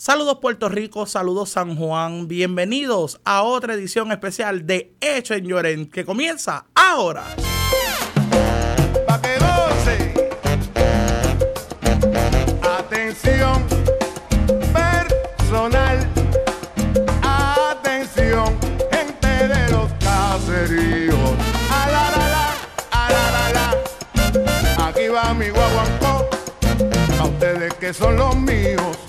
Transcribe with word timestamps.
Saludos 0.00 0.38
Puerto 0.40 0.68
Rico, 0.68 1.06
saludos 1.06 1.50
San 1.50 1.74
Juan, 1.74 2.28
bienvenidos 2.28 3.20
a 3.24 3.42
otra 3.42 3.74
edición 3.74 4.12
especial 4.12 4.64
de 4.64 4.94
Hecho 5.00 5.34
en 5.34 5.44
Lloren 5.44 5.90
que 5.90 6.04
comienza 6.04 6.66
ahora. 6.72 7.24
Atención 12.62 13.66
personal. 14.72 16.08
Atención, 17.20 18.56
gente 18.92 19.48
de 19.48 19.68
los 19.72 19.90
caseríos. 19.94 21.18
A 21.72 21.90
la 21.90 22.10
la 22.12 22.28
la, 22.28 22.54
a 22.92 23.10
la 23.10 23.30
la 23.32 23.52
la. 23.52 24.86
Aquí 24.86 25.08
va 25.08 25.34
mi 25.34 25.48
guaguancó. 25.50 26.30
A 27.18 27.24
ustedes 27.24 27.74
que 27.74 27.92
son 27.92 28.16
los 28.16 28.36
míos. 28.36 29.07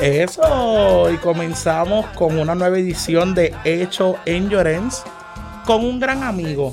Eso, 0.00 1.10
y 1.12 1.16
comenzamos 1.18 2.06
con 2.16 2.38
una 2.38 2.54
nueva 2.54 2.78
edición 2.78 3.34
de 3.34 3.54
Hecho 3.64 4.16
en 4.24 4.48
Llorens 4.48 5.02
con 5.66 5.84
un 5.84 6.00
gran 6.00 6.22
amigo. 6.22 6.72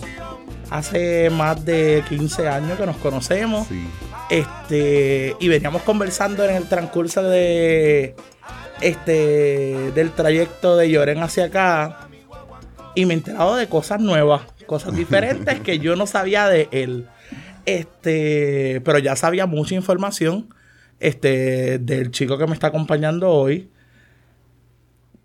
Hace 0.70 1.30
más 1.30 1.66
de 1.66 2.06
15 2.08 2.48
años 2.48 2.78
que 2.78 2.86
nos 2.86 2.96
conocemos. 2.98 3.68
Sí. 3.68 3.86
Este, 4.30 5.36
y 5.42 5.48
veníamos 5.50 5.82
conversando 5.82 6.46
en 6.46 6.56
el 6.56 6.70
transcurso 6.70 7.22
de 7.24 8.16
este 8.80 9.92
del 9.92 10.12
trayecto 10.12 10.78
de 10.78 10.90
Lloren 10.90 11.22
hacia 11.24 11.46
acá 11.46 12.08
y 12.96 13.06
me 13.06 13.14
he 13.14 13.18
enterado 13.18 13.56
de 13.58 13.68
cosas 13.68 14.00
nuevas, 14.00 14.44
cosas 14.68 14.96
diferentes 14.96 15.60
que 15.64 15.80
yo 15.80 15.98
no 15.98 16.08
sabía 16.08 16.48
de 16.48 16.70
él. 16.72 17.08
Este, 17.66 18.82
pero 18.86 19.00
ya 19.00 19.18
sabía 19.18 19.48
mucha 19.48 19.76
información 19.76 20.48
este 21.00 21.80
del 21.80 22.12
chico 22.12 22.38
que 22.38 22.48
me 22.48 22.54
está 22.54 22.68
acompañando 22.68 23.30
hoy. 23.30 23.70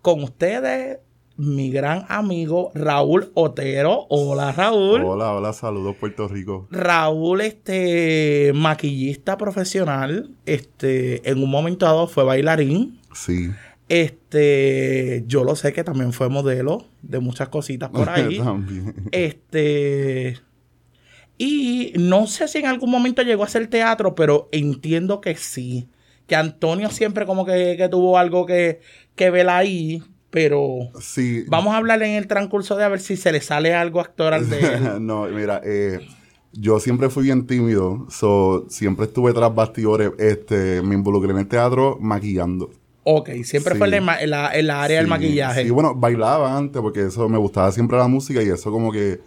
Con 0.01 0.23
ustedes 0.23 0.99
mi 1.37 1.71
gran 1.71 2.05
amigo 2.09 2.71
Raúl 2.75 3.31
Otero. 3.33 4.05
Hola 4.09 4.51
Raúl. 4.51 5.01
Hola, 5.03 5.33
hola, 5.33 5.53
saludos 5.53 5.95
Puerto 5.99 6.27
Rico. 6.27 6.67
Raúl, 6.69 7.41
este, 7.41 8.51
maquillista 8.53 9.37
profesional, 9.37 10.29
este, 10.45 11.27
en 11.29 11.41
un 11.41 11.49
momento 11.49 11.85
dado 11.85 12.07
fue 12.07 12.23
bailarín. 12.23 12.99
Sí. 13.13 13.51
Este, 13.89 15.23
yo 15.27 15.43
lo 15.43 15.55
sé 15.55 15.73
que 15.73 15.83
también 15.83 16.13
fue 16.13 16.29
modelo 16.29 16.85
de 17.01 17.19
muchas 17.19 17.49
cositas 17.49 17.89
por 17.89 18.09
ahí. 18.09 18.37
También. 18.43 19.09
este, 19.11 20.37
y 21.43 21.93
no 21.99 22.27
sé 22.27 22.47
si 22.47 22.59
en 22.59 22.67
algún 22.67 22.89
momento 22.91 23.21
llegó 23.21 23.43
a 23.43 23.47
hacer 23.47 23.67
teatro, 23.67 24.15
pero 24.15 24.47
entiendo 24.51 25.19
que 25.21 25.35
sí. 25.35 25.87
Que 26.27 26.35
Antonio 26.35 26.89
siempre 26.89 27.25
como 27.25 27.45
que, 27.45 27.75
que 27.77 27.89
tuvo 27.89 28.17
algo 28.17 28.45
que, 28.45 28.79
que 29.15 29.29
ver 29.29 29.49
ahí, 29.49 30.01
pero 30.29 30.89
Sí. 30.99 31.43
vamos 31.47 31.73
a 31.73 31.77
hablar 31.77 32.01
en 32.03 32.11
el 32.15 32.27
transcurso 32.27 32.75
de 32.77 32.83
a 32.85 32.87
ver 32.89 32.99
si 33.01 33.17
se 33.17 33.31
le 33.31 33.41
sale 33.41 33.73
algo 33.73 33.99
actoral 33.99 34.49
de 34.49 34.59
él. 34.59 34.83
no, 35.05 35.25
mira, 35.27 35.61
eh, 35.65 35.99
yo 36.53 36.79
siempre 36.79 37.09
fui 37.09 37.23
bien 37.23 37.45
tímido, 37.45 38.07
so, 38.09 38.65
siempre 38.69 39.05
estuve 39.07 39.33
tras 39.33 39.53
bastidores, 39.53 40.11
este, 40.19 40.81
me 40.81 40.95
involucré 40.95 41.31
en 41.31 41.39
el 41.39 41.47
teatro 41.47 41.97
maquillando. 41.99 42.71
Ok, 43.03 43.29
siempre 43.43 43.73
Sí. 43.73 43.79
fue 43.79 43.87
en 43.97 44.05
la, 44.05 44.53
en 44.55 44.67
la- 44.67 44.81
área 44.81 44.97
del 44.99 45.07
Sí, 45.07 45.09
maquillaje. 45.09 45.63
Sí, 45.63 45.69
bueno, 45.71 45.93
bailaba 45.93 46.55
antes 46.57 46.81
porque 46.81 47.01
eso 47.07 47.27
me 47.27 47.37
gustaba 47.37 47.69
siempre 47.73 47.97
la 47.97 48.07
música 48.07 48.41
y 48.41 48.47
eso 48.47 48.71
como 48.71 48.91
que 48.93 49.19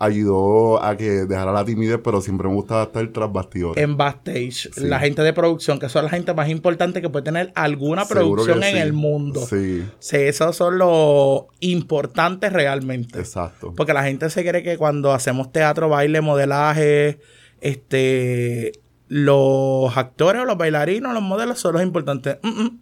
ayudó 0.00 0.82
a 0.82 0.96
que 0.96 1.26
dejara 1.26 1.52
la 1.52 1.64
timidez, 1.64 2.00
pero 2.02 2.20
siempre 2.20 2.48
me 2.48 2.54
gustaba 2.54 2.84
estar 2.84 3.06
tras 3.08 3.30
bastidores. 3.32 3.82
en 3.84 3.96
backstage, 3.96 4.70
Sí. 4.72 4.86
la 4.88 4.98
gente 4.98 5.22
de 5.22 5.32
producción, 5.32 5.78
que 5.78 5.88
son 5.88 6.04
la 6.04 6.10
gente 6.10 6.34
más 6.34 6.48
importante 6.48 7.00
que 7.02 7.08
puede 7.10 7.22
tener 7.24 7.52
alguna 7.54 8.06
producción 8.06 8.62
en 8.64 8.72
sí. 8.76 8.78
el 8.80 8.92
mundo. 8.94 9.46
Sí, 9.46 9.84
Sí, 9.98 10.16
esos 10.16 10.56
son 10.56 10.78
los 10.78 11.42
importantes 11.60 12.52
realmente. 12.52 13.18
exacto. 13.20 13.74
Porque 13.76 13.92
la 13.92 14.02
gente 14.02 14.30
se 14.30 14.42
cree 14.44 14.62
que 14.62 14.76
cuando 14.78 15.12
hacemos 15.12 15.52
teatro, 15.52 15.88
baile, 15.90 16.20
modelaje, 16.22 17.20
este, 17.60 18.72
los 19.08 19.96
actores 19.96 20.42
o 20.42 20.44
los 20.44 20.56
bailarinos, 20.56 21.12
los 21.12 21.22
modelos 21.22 21.58
son 21.60 21.74
los 21.74 21.82
importantes. 21.82 22.38
Mm, 22.42 22.48
mm. 22.62 22.80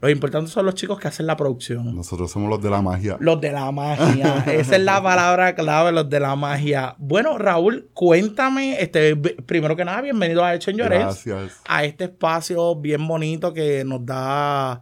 Los 0.00 0.10
importantes 0.10 0.50
son 0.50 0.64
los 0.64 0.74
chicos 0.74 0.98
que 0.98 1.08
hacen 1.08 1.26
la 1.26 1.36
producción. 1.36 1.94
Nosotros 1.94 2.30
somos 2.30 2.48
los 2.48 2.62
de 2.62 2.70
la 2.70 2.80
magia. 2.80 3.18
Los 3.20 3.38
de 3.38 3.52
la 3.52 3.70
magia. 3.70 4.44
Esa 4.46 4.76
es 4.76 4.82
la 4.82 5.02
palabra 5.02 5.54
clave, 5.54 5.92
los 5.92 6.08
de 6.08 6.20
la 6.20 6.34
magia. 6.36 6.94
Bueno, 6.98 7.36
Raúl, 7.36 7.90
cuéntame, 7.92 8.80
este, 8.80 9.14
primero 9.14 9.76
que 9.76 9.84
nada, 9.84 10.00
bienvenido 10.00 10.42
a 10.42 10.54
Hecho 10.54 10.70
en 10.70 10.78
Llorens. 10.78 11.24
Gracias. 11.26 11.60
A 11.68 11.84
este 11.84 12.04
espacio 12.04 12.76
bien 12.76 13.06
bonito 13.06 13.52
que 13.52 13.84
nos 13.84 14.06
da 14.06 14.80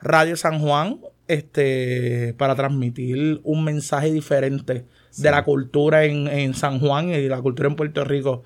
Radio 0.00 0.36
San 0.36 0.58
Juan, 0.60 1.00
este, 1.28 2.34
para 2.38 2.54
transmitir 2.54 3.40
un 3.44 3.62
mensaje 3.62 4.10
diferente 4.10 4.86
de 5.18 5.30
la 5.30 5.44
cultura 5.44 6.04
en, 6.04 6.28
en 6.28 6.54
San 6.54 6.80
Juan 6.80 7.10
y 7.10 7.28
la 7.28 7.42
cultura 7.42 7.68
en 7.68 7.76
Puerto 7.76 8.04
Rico 8.04 8.42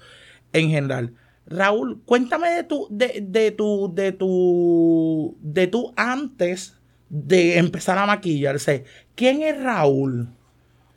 en 0.53 0.71
general. 0.71 1.15
Raúl, 1.47 2.01
cuéntame 2.05 2.51
de 2.51 2.65
tu, 2.65 2.87
de, 2.91 3.25
de 3.27 3.51
tu, 3.51 3.93
de 3.95 4.13
tu, 4.13 5.37
de 5.41 5.67
tu 5.67 5.93
antes 5.97 6.81
de 7.09 7.59
empezar 7.59 7.99
a 7.99 8.07
maquillarse. 8.07 8.85
¿Quién 9.15 9.43
es 9.43 9.61
Raúl? 9.61 10.29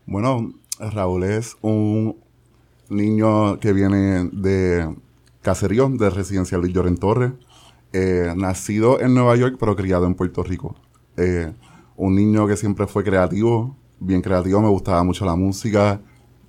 Bueno, 0.05 0.53
Raúl 0.79 1.23
es 1.23 1.57
un 1.61 2.17
niño 2.89 3.59
que 3.59 3.73
viene 3.73 4.29
de 4.31 4.95
caserío, 5.41 5.89
de 5.89 6.09
residencial 6.09 6.61
de 6.61 6.71
Lloren 6.71 6.97
Torres, 6.97 7.31
eh, 7.91 8.33
nacido 8.35 8.99
en 9.01 9.13
Nueva 9.13 9.35
York, 9.35 9.57
pero 9.59 9.75
criado 9.75 10.05
en 10.05 10.15
Puerto 10.15 10.43
Rico. 10.43 10.75
Eh, 11.17 11.51
un 11.95 12.15
niño 12.15 12.47
que 12.47 12.57
siempre 12.57 12.87
fue 12.87 13.03
creativo, 13.03 13.75
bien 13.99 14.21
creativo, 14.21 14.61
me 14.61 14.69
gustaba 14.69 15.03
mucho 15.03 15.25
la 15.25 15.35
música, 15.35 16.01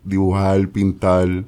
dibujar, 0.05 0.69
pintar. 0.69 1.45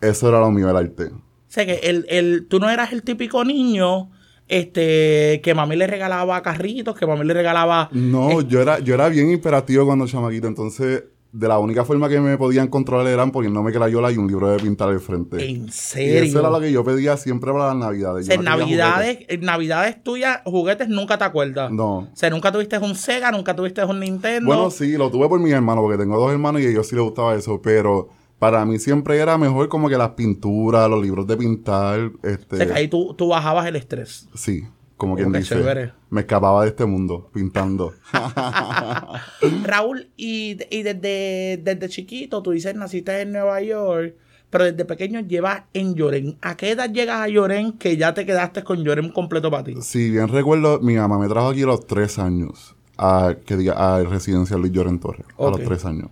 Eso 0.00 0.28
era 0.28 0.40
lo 0.40 0.50
mío, 0.50 0.68
el 0.68 0.76
arte. 0.76 1.10
O 1.54 1.56
sea, 1.56 1.66
que 1.66 1.74
el, 1.84 2.04
el, 2.08 2.48
tú 2.48 2.58
no 2.58 2.68
eras 2.68 2.92
el 2.92 3.04
típico 3.04 3.44
niño 3.44 4.10
este, 4.48 5.40
que 5.40 5.54
mami 5.54 5.76
le 5.76 5.86
regalaba 5.86 6.42
carritos, 6.42 6.96
que 6.96 7.06
mami 7.06 7.24
le 7.24 7.32
regalaba... 7.32 7.88
No, 7.92 8.40
yo 8.40 8.60
era, 8.60 8.80
yo 8.80 8.94
era 8.94 9.08
bien 9.08 9.30
imperativo 9.30 9.86
cuando 9.86 10.04
chamaquito, 10.08 10.48
entonces 10.48 11.04
de 11.30 11.46
la 11.48 11.60
única 11.60 11.84
forma 11.84 12.08
que 12.08 12.18
me 12.18 12.36
podían 12.38 12.66
controlar 12.66 13.06
eran 13.06 13.30
poniéndome 13.30 13.70
crayola 13.72 14.10
y 14.10 14.16
un 14.16 14.26
libro 14.26 14.50
de 14.50 14.58
pintar 14.58 14.88
al 14.88 14.98
frente. 14.98 15.48
¿En 15.48 15.66
Y 15.66 15.70
serio? 15.70 16.24
eso 16.24 16.40
era 16.40 16.50
lo 16.50 16.60
que 16.60 16.72
yo 16.72 16.82
pedía 16.82 17.16
siempre 17.16 17.52
para 17.52 17.66
las 17.68 17.76
navidades. 17.76 18.24
O 18.24 18.26
sea, 18.26 18.34
Yo 18.34 18.40
en 18.40 18.44
no 18.44 18.56
navidades, 18.56 19.18
en 19.28 19.40
navidades 19.42 20.02
tuyas, 20.02 20.40
juguetes 20.44 20.88
nunca 20.88 21.18
te 21.18 21.24
acuerdas. 21.24 21.70
No. 21.70 21.98
O 21.98 22.08
sea, 22.14 22.30
nunca 22.30 22.50
tuviste 22.50 22.78
un 22.78 22.96
Sega, 22.96 23.30
nunca 23.30 23.54
tuviste 23.54 23.84
un 23.84 24.00
Nintendo. 24.00 24.46
Bueno, 24.46 24.70
sí, 24.70 24.96
lo 24.96 25.08
tuve 25.08 25.28
por 25.28 25.38
mis 25.38 25.52
hermanos, 25.52 25.82
porque 25.82 25.98
tengo 25.98 26.18
dos 26.18 26.32
hermanos 26.32 26.60
y 26.62 26.66
a 26.66 26.70
ellos 26.70 26.88
sí 26.88 26.96
les 26.96 27.04
gustaba 27.04 27.34
eso, 27.36 27.60
pero 27.62 28.08
para 28.38 28.64
mí 28.64 28.78
siempre 28.78 29.16
era 29.18 29.38
mejor 29.38 29.68
como 29.68 29.88
que 29.88 29.96
las 29.96 30.10
pinturas, 30.10 30.88
los 30.90 31.02
libros 31.02 31.26
de 31.26 31.36
pintar, 31.36 32.10
este... 32.22 32.56
O 32.56 32.58
sea, 32.58 32.66
que 32.66 32.72
ahí 32.72 32.88
tú, 32.88 33.14
tú 33.14 33.28
bajabas 33.28 33.66
el 33.66 33.76
estrés. 33.76 34.28
Sí, 34.34 34.64
como 34.96 35.14
Oh, 35.14 35.16
quien 35.16 35.32
dice. 35.32 35.54
chévere. 35.56 35.92
Me 36.10 36.20
escapaba 36.22 36.62
de 36.62 36.68
este 36.68 36.84
mundo, 36.84 37.30
pintando. 37.32 37.92
Raúl, 39.64 40.08
y, 40.16 40.56
y 40.70 40.82
desde, 40.82 41.60
desde 41.62 41.88
chiquito, 41.88 42.42
tú 42.42 42.50
dices, 42.52 42.74
naciste 42.74 43.20
en 43.22 43.32
Nueva 43.32 43.60
York, 43.62 44.14
pero 44.50 44.64
desde 44.64 44.84
pequeño 44.84 45.20
llevas 45.20 45.62
en 45.72 45.94
Lloren. 45.94 46.38
¿A 46.42 46.56
qué 46.56 46.70
edad 46.72 46.90
llegas 46.90 47.20
a 47.20 47.28
Lloren 47.28 47.72
que 47.72 47.96
ya 47.96 48.14
te 48.14 48.24
quedaste 48.24 48.62
con 48.62 48.82
Lloren 48.84 49.10
completo 49.10 49.50
para 49.50 49.64
ti? 49.64 49.74
si 49.80 50.10
bien 50.10 50.28
recuerdo, 50.28 50.80
mi 50.80 50.94
mamá 50.94 51.18
me 51.18 51.28
trajo 51.28 51.48
aquí 51.48 51.62
a 51.62 51.66
los 51.66 51.86
tres 51.86 52.18
años, 52.18 52.76
a, 52.96 53.34
que 53.44 53.56
diga, 53.56 53.72
a 53.96 54.02
residencial 54.04 54.62
de 54.62 54.70
Lloren 54.70 54.98
Torres, 55.00 55.26
a 55.38 55.50
los 55.50 55.60
tres 55.62 55.84
años. 55.84 56.10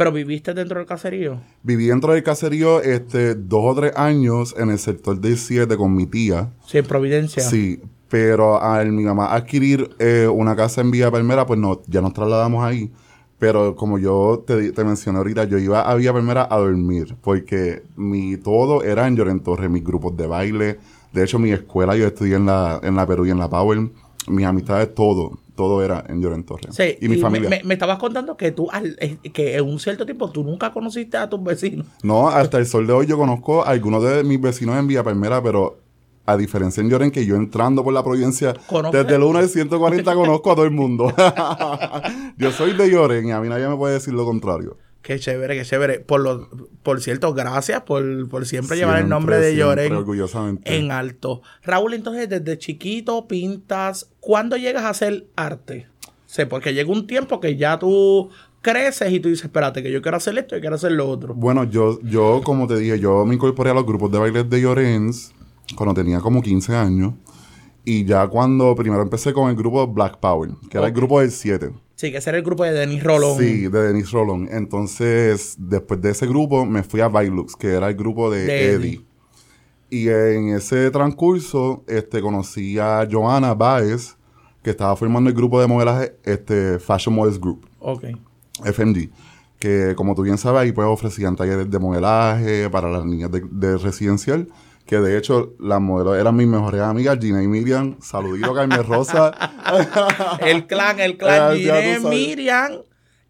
Pero 0.00 0.12
viviste 0.12 0.54
dentro 0.54 0.78
del 0.78 0.86
caserío. 0.86 1.42
Viví 1.62 1.88
dentro 1.88 2.14
del 2.14 2.22
caserío 2.22 2.80
este, 2.80 3.34
dos 3.34 3.60
o 3.62 3.74
tres 3.78 3.92
años 3.96 4.54
en 4.56 4.70
el 4.70 4.78
sector 4.78 5.20
del 5.20 5.36
7 5.36 5.76
con 5.76 5.94
mi 5.94 6.06
tía. 6.06 6.54
Sí, 6.66 6.78
en 6.78 6.86
Providencia. 6.86 7.42
Sí, 7.42 7.82
pero 8.08 8.62
al 8.62 8.92
mi 8.92 9.02
mamá 9.02 9.34
adquirir 9.34 9.90
eh, 9.98 10.26
una 10.26 10.56
casa 10.56 10.80
en 10.80 10.90
Villa 10.90 11.10
Palmera, 11.10 11.44
pues 11.44 11.60
no, 11.60 11.82
ya 11.86 12.00
nos 12.00 12.14
trasladamos 12.14 12.64
ahí. 12.64 12.90
Pero 13.38 13.76
como 13.76 13.98
yo 13.98 14.42
te, 14.46 14.72
mencioné 14.82 15.18
ahorita, 15.18 15.44
yo 15.44 15.58
iba 15.58 15.82
a 15.82 15.94
Villa 15.96 16.14
Palmera 16.14 16.48
a 16.50 16.56
dormir, 16.56 17.14
porque 17.20 17.82
mi 17.94 18.38
todo 18.38 18.82
era 18.82 19.06
en 19.06 19.16
Lloren 19.16 19.40
Torres, 19.40 19.68
mis 19.68 19.84
grupos 19.84 20.16
de 20.16 20.26
baile. 20.26 20.78
De 21.12 21.24
hecho, 21.24 21.38
mi 21.38 21.50
escuela, 21.50 21.94
yo 21.94 22.06
estudié 22.06 22.36
en 22.36 22.46
la, 22.46 22.80
en 22.82 22.96
la 22.96 23.06
Perú 23.06 23.26
y 23.26 23.32
en 23.32 23.38
la 23.38 23.50
Power. 23.50 23.90
Mis 24.28 24.46
amistades, 24.46 24.94
todo, 24.94 25.38
todo 25.60 25.84
era 25.84 26.02
en 26.08 26.22
Lloren 26.22 26.42
Torres. 26.44 26.74
Sí, 26.74 26.96
y 27.02 27.08
mi 27.08 27.16
familia. 27.18 27.50
Me, 27.50 27.62
me 27.64 27.74
estabas 27.74 27.98
contando 27.98 28.34
que 28.36 28.50
tú, 28.50 28.68
al- 28.72 28.96
que 29.34 29.56
en 29.56 29.64
un 29.68 29.78
cierto 29.78 30.06
tiempo, 30.06 30.30
tú 30.30 30.42
nunca 30.42 30.72
conociste 30.72 31.18
a 31.18 31.28
tus 31.28 31.42
vecinos. 31.44 31.86
No, 32.02 32.28
hasta 32.28 32.56
el 32.56 32.66
sol 32.66 32.86
de 32.86 32.94
hoy 32.94 33.06
yo 33.06 33.18
conozco 33.18 33.62
a 33.62 33.68
algunos 33.70 34.02
de 34.02 34.24
mis 34.24 34.40
vecinos 34.40 34.76
en 34.78 34.86
Villa 34.86 35.04
Palmera, 35.04 35.42
pero 35.42 35.78
a 36.24 36.36
diferencia 36.38 36.80
en 36.80 36.88
Lloren, 36.88 37.10
que 37.10 37.26
yo 37.26 37.36
entrando 37.36 37.84
por 37.84 37.92
la 37.92 38.02
provincia, 38.02 38.54
desde 38.92 39.16
el 39.16 39.22
1 39.22 39.38
al 39.38 39.48
140 39.48 40.14
conozco 40.14 40.52
a 40.52 40.54
todo 40.54 40.64
el 40.64 40.70
mundo. 40.70 41.12
yo 42.38 42.50
soy 42.52 42.72
de 42.76 42.90
Lloren 42.90 43.26
y 43.28 43.32
a 43.32 43.40
mí 43.40 43.48
nadie 43.48 43.68
me 43.68 43.76
puede 43.76 43.94
decir 43.94 44.14
lo 44.14 44.24
contrario. 44.24 44.76
Qué 45.02 45.18
chévere, 45.18 45.56
qué 45.56 45.64
chévere. 45.64 46.00
Por, 46.00 46.20
lo, 46.20 46.48
por 46.82 47.00
cierto, 47.00 47.32
gracias 47.32 47.82
por, 47.82 48.28
por 48.28 48.46
siempre, 48.46 48.76
llevar 48.76 49.00
el 49.00 49.08
nombre 49.08 49.38
de 49.38 49.56
Lloren 49.56 49.94
orgullosamente. 49.94 50.76
en 50.76 50.90
alto. 50.90 51.40
Raúl, 51.62 51.94
entonces, 51.94 52.28
desde 52.28 52.58
chiquito 52.58 53.26
pintas. 53.26 54.10
¿Cuándo 54.20 54.56
llegas 54.56 54.84
a 54.84 54.90
hacer 54.90 55.26
arte? 55.36 55.86
Sé, 56.26 56.46
porque 56.46 56.74
llega 56.74 56.92
un 56.92 57.06
tiempo 57.06 57.40
que 57.40 57.56
ya 57.56 57.78
tú 57.78 58.28
creces 58.62 59.10
y 59.10 59.20
tú 59.20 59.30
dices, 59.30 59.46
espérate, 59.46 59.82
que 59.82 59.90
yo 59.90 60.02
quiero 60.02 60.18
hacer 60.18 60.36
esto 60.36 60.56
y 60.56 60.60
quiero 60.60 60.76
hacer 60.76 60.92
lo 60.92 61.08
otro. 61.08 61.34
Bueno, 61.34 61.64
yo, 61.64 61.98
yo, 62.02 62.42
como 62.44 62.66
te 62.66 62.76
dije, 62.76 63.00
yo 63.00 63.24
me 63.24 63.34
incorporé 63.34 63.70
a 63.70 63.74
los 63.74 63.86
grupos 63.86 64.12
de 64.12 64.18
bailes 64.18 64.48
de 64.50 64.60
Llorens 64.60 65.32
cuando 65.76 65.94
tenía 65.94 66.20
como 66.20 66.42
15 66.42 66.76
años. 66.76 67.14
Y 67.84 68.04
ya 68.04 68.28
cuando 68.28 68.74
primero 68.74 69.02
empecé 69.02 69.32
con 69.32 69.48
el 69.48 69.56
grupo 69.56 69.86
Black 69.86 70.18
Power, 70.18 70.50
que 70.70 70.76
era 70.76 70.88
el 70.88 70.92
grupo 70.92 71.20
del 71.20 71.30
7. 71.30 71.72
Sí, 72.00 72.10
que 72.10 72.16
ese 72.16 72.30
era 72.30 72.38
el 72.38 72.44
grupo 72.44 72.64
de 72.64 72.72
Denis 72.72 73.02
Rolón. 73.04 73.36
Sí, 73.38 73.68
de 73.68 73.82
Denis 73.88 74.10
Rolón. 74.10 74.48
Entonces, 74.50 75.54
después 75.58 76.00
de 76.00 76.12
ese 76.12 76.26
grupo, 76.26 76.64
me 76.64 76.82
fui 76.82 77.02
a 77.02 77.08
Bailux, 77.08 77.54
que 77.56 77.74
era 77.74 77.88
el 77.88 77.94
grupo 77.94 78.30
de, 78.30 78.46
De 78.46 78.72
Eddie. 78.72 78.88
Eddie. 78.88 79.04
Y 79.90 80.08
en 80.08 80.48
ese 80.56 80.90
transcurso, 80.90 81.84
este, 81.86 82.22
conocí 82.22 82.78
a 82.78 83.06
Joana 83.10 83.52
Baez, 83.52 84.16
que 84.62 84.70
estaba 84.70 84.96
formando 84.96 85.28
el 85.28 85.36
grupo 85.36 85.60
de 85.60 85.66
modelaje, 85.66 86.16
este, 86.24 86.78
Fashion 86.78 87.14
Models 87.14 87.38
Group, 87.38 87.66
Ok. 87.80 88.04
FMG. 88.64 89.10
Que, 89.58 89.92
como 89.94 90.14
tú 90.14 90.22
bien 90.22 90.38
sabes, 90.38 90.62
ahí 90.62 90.72
pues 90.72 90.88
ofrecían 90.88 91.36
talleres 91.36 91.70
de 91.70 91.78
modelaje 91.78 92.70
para 92.70 92.90
las 92.90 93.04
niñas 93.04 93.30
de, 93.30 93.42
de 93.50 93.76
residencial. 93.76 94.48
Que 94.90 94.98
de 94.98 95.16
hecho, 95.16 95.54
las 95.60 95.80
modelos 95.80 96.18
eran 96.18 96.34
mis 96.34 96.48
mejores 96.48 96.80
amigas, 96.80 97.16
Gina 97.20 97.40
y 97.42 97.46
Miriam. 97.46 97.96
Saludito, 98.00 98.52
Carmen 98.52 98.82
Rosa. 98.84 99.30
El 100.40 100.66
clan, 100.66 100.98
el 100.98 101.16
clan, 101.16 101.56
sabes. 101.64 102.02
Miriam 102.02 102.72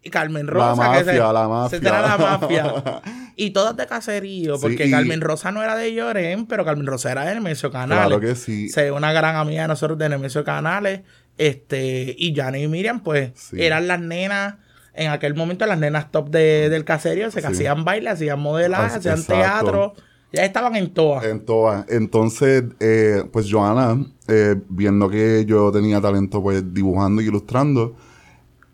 y 0.01 0.09
Carmen 0.09 0.47
La 0.47 0.51
Rosa. 0.51 0.81
que 0.81 0.87
mafia, 1.05 1.13
se- 1.13 1.19
la 1.33 1.47
mafia. 1.47 1.79
Se 1.79 1.85
la 1.85 2.17
mafia. 2.17 2.73
Y 3.35 3.51
todas 3.51 3.75
de 3.77 3.87
caserío, 3.87 4.55
Sí, 4.57 4.61
porque 4.61 4.87
y- 4.87 4.91
Carmen 4.91 5.21
Rosa 5.21 5.51
no 5.51 5.63
era 5.63 5.75
de 5.75 5.93
Lloren, 5.93 6.47
pero 6.47 6.65
Carmen 6.65 6.85
Rosa 6.85 7.11
era 7.11 7.25
de 7.25 7.33
Nemesio 7.35 7.71
Canales. 7.71 8.05
Claro 8.07 8.19
que 8.19 8.35
sí. 8.35 8.67
Se- 8.69 8.91
una 8.91 9.13
gran 9.13 9.35
amiga 9.35 9.61
de 9.63 9.67
nosotros 9.69 9.97
de 9.99 10.09
Nemesio 10.09 10.43
Canales. 10.43 11.01
Este, 11.37 12.13
y 12.17 12.35
Jani 12.35 12.63
y 12.63 12.67
Miriam, 12.67 13.01
pues, 13.01 13.31
Sí. 13.35 13.63
eran 13.63 13.87
las 13.87 13.99
nenas, 14.01 14.55
en 14.93 15.09
aquel 15.11 15.33
momento 15.35 15.65
las 15.65 15.77
nenas 15.79 16.11
top 16.11 16.29
de- 16.29 16.69
del 16.69 16.83
caserío, 16.85 17.31
se 17.31 17.41
que 17.41 17.47
Sí. 17.47 17.53
hacían 17.53 17.85
baile, 17.85 18.09
hacían 18.09 18.39
modelaje, 18.39 18.97
hacían 18.97 19.19
exacto. 19.19 19.33
teatro. 19.41 19.93
Ya 20.33 20.45
estaban 20.45 20.75
en 20.75 20.93
todas. 20.93 21.25
En 21.25 21.45
todas. 21.45 21.85
Entonces, 21.89 22.63
eh, 22.79 23.23
pues 23.31 23.51
Joana, 23.51 24.05
eh, 24.27 24.55
viendo 24.69 25.09
que 25.09 25.45
yo 25.45 25.71
tenía 25.71 25.99
talento 25.99 26.41
pues 26.41 26.73
dibujando 26.73 27.21
y 27.21 27.25
ilustrando, 27.27 27.95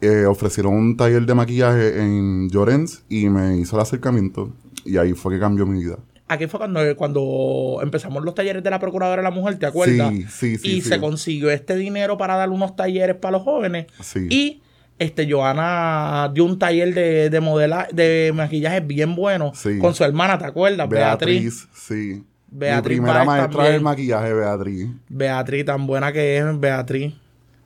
eh, 0.01 0.25
ofrecieron 0.25 0.73
un 0.73 0.97
taller 0.97 1.25
de 1.25 1.33
maquillaje 1.33 1.99
en 1.99 2.49
Llorens 2.49 3.03
y 3.09 3.29
me 3.29 3.57
hizo 3.57 3.75
el 3.75 3.81
acercamiento. 3.81 4.53
Y 4.85 4.97
ahí 4.97 5.13
fue 5.13 5.33
que 5.33 5.39
cambió 5.39 5.65
mi 5.65 5.83
vida. 5.83 5.97
Aquí 6.27 6.45
fue 6.47 6.59
cuando, 6.59 6.81
cuando 6.97 7.79
empezamos 7.81 8.23
los 8.23 8.35
talleres 8.35 8.61
de 8.61 8.69
la 8.69 8.79
Procuradora 8.79 9.21
de 9.21 9.23
la 9.23 9.31
Mujer, 9.31 9.57
¿te 9.57 9.65
acuerdas? 9.65 10.11
Sí, 10.11 10.25
sí, 10.29 10.57
sí, 10.57 10.67
Y 10.69 10.81
sí. 10.81 10.89
se 10.89 10.99
consiguió 10.99 11.49
este 11.49 11.75
dinero 11.75 12.17
para 12.17 12.35
dar 12.35 12.49
unos 12.49 12.75
talleres 12.75 13.15
para 13.15 13.37
los 13.37 13.43
jóvenes. 13.43 13.87
Sí. 14.01 14.27
Y 14.29 14.61
este 14.99 15.31
Joana 15.31 16.31
dio 16.33 16.43
un 16.45 16.57
taller 16.57 16.93
de, 16.93 17.29
de 17.29 17.39
modela, 17.39 17.87
de 17.93 18.31
maquillaje 18.33 18.79
bien 18.79 19.15
bueno 19.15 19.51
Sí. 19.53 19.77
con 19.79 19.93
su 19.93 20.03
hermana, 20.03 20.37
¿te 20.37 20.45
acuerdas? 20.45 20.89
Beatriz. 20.89 21.41
Beatriz, 21.43 21.67
sí. 21.73 22.23
Beatriz 22.49 22.97
mi 22.99 23.03
primera 23.05 23.23
maestra 23.25 23.51
también. 23.51 23.73
del 23.73 23.81
maquillaje, 23.81 24.33
Beatriz. 24.33 24.87
Beatriz, 25.09 25.65
tan 25.65 25.85
buena 25.85 26.11
que 26.11 26.37
es, 26.37 26.59
Beatriz. 26.59 27.13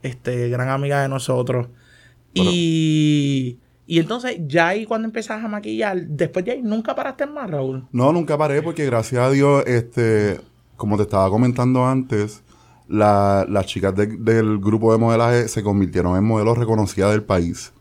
Este, 0.01 0.49
gran 0.49 0.69
amiga 0.69 1.01
de 1.03 1.07
nosotros. 1.09 1.67
Y, 2.33 3.59
y 3.85 3.99
entonces, 3.99 4.37
ya 4.47 4.69
ahí 4.69 4.85
cuando 4.85 5.07
empezás 5.07 5.43
a 5.43 5.47
maquillar, 5.47 6.01
después 6.07 6.43
de 6.45 6.51
ahí 6.51 6.61
nunca 6.61 6.95
paraste 6.95 7.25
más, 7.27 7.49
Raúl. 7.49 7.87
No, 7.91 8.11
nunca 8.11 8.37
paré 8.37 8.61
porque 8.61 8.85
gracias 8.85 9.21
a 9.21 9.29
Dios, 9.29 9.63
este, 9.67 10.39
como 10.75 10.97
te 10.97 11.03
estaba 11.03 11.29
comentando 11.29 11.85
antes, 11.85 12.41
la- 12.91 13.45
las 13.49 13.65
chicas 13.65 13.95
de- 13.95 14.07
del 14.17 14.59
grupo 14.59 14.91
de 14.91 14.97
modelaje 14.99 15.47
se 15.47 15.63
convirtieron 15.63 16.17
en 16.17 16.23
modelos 16.23 16.57
reconocidas 16.57 17.11
del 17.11 17.23
país. 17.23 17.71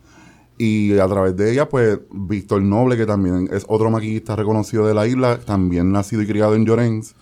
Y 0.56 0.98
a 0.98 1.06
través 1.08 1.34
de 1.36 1.52
ella, 1.52 1.68
pues, 1.68 1.98
Víctor 2.12 2.60
Noble, 2.62 2.96
que 2.96 3.06
también 3.06 3.48
es 3.50 3.64
otro 3.66 3.90
maquillista 3.90 4.36
reconocido 4.36 4.86
de 4.86 4.92
la 4.94 5.06
isla, 5.06 5.38
también 5.38 5.90
nacido 5.90 6.20
y 6.22 6.26
criado 6.26 6.54
en 6.54 6.66
Llorens, 6.66 7.14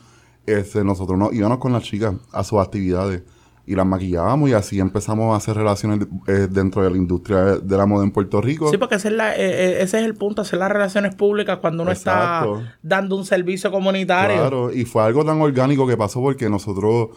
este, 0.47 0.83
nosotros 0.83 1.19
nos 1.19 1.33
íbamos 1.33 1.59
con 1.59 1.73
las 1.73 1.83
chicas 1.85 2.15
a 2.33 2.43
sus 2.43 2.59
actividades 2.59 3.23
y 3.65 3.75
las 3.75 3.85
maquillábamos 3.87 4.49
y 4.49 4.55
así 4.55 4.81
empezamos 4.81 5.35
a 5.35 5.37
hacer 5.37 5.55
relaciones 5.57 6.09
eh, 6.27 6.49
dentro 6.51 6.83
de 6.83 6.91
la 6.91 6.97
industria 6.97 7.39
de 7.57 7.77
la 7.77 7.85
moda 7.87 8.03
en 8.03 8.11
Puerto 8.11 8.41
Rico. 8.41 8.71
Sí, 8.71 8.79
porque 8.79 8.95
ese 8.97 9.09
es, 9.09 9.15
la- 9.15 9.37
eh, 9.37 9.41
eh, 9.41 9.83
ese 9.83 9.99
es 10.01 10.05
el 10.07 10.15
punto, 10.15 10.41
hacer 10.43 10.59
las 10.59 10.71
relaciones 10.73 11.15
públicas 11.15 11.59
cuando 11.59 11.83
uno 11.85 11.93
Exacto. 11.93 12.59
está 12.61 12.79
dando 12.83 13.15
un 13.15 13.25
servicio 13.27 13.71
comunitario. 13.71 14.37
Claro, 14.37 14.73
y 14.73 14.85
fue 14.87 15.03
algo 15.05 15.23
tan 15.25 15.41
orgánico 15.41 15.87
que 15.87 15.97
pasó 15.99 16.21
porque 16.23 16.49
nosotros 16.49 17.11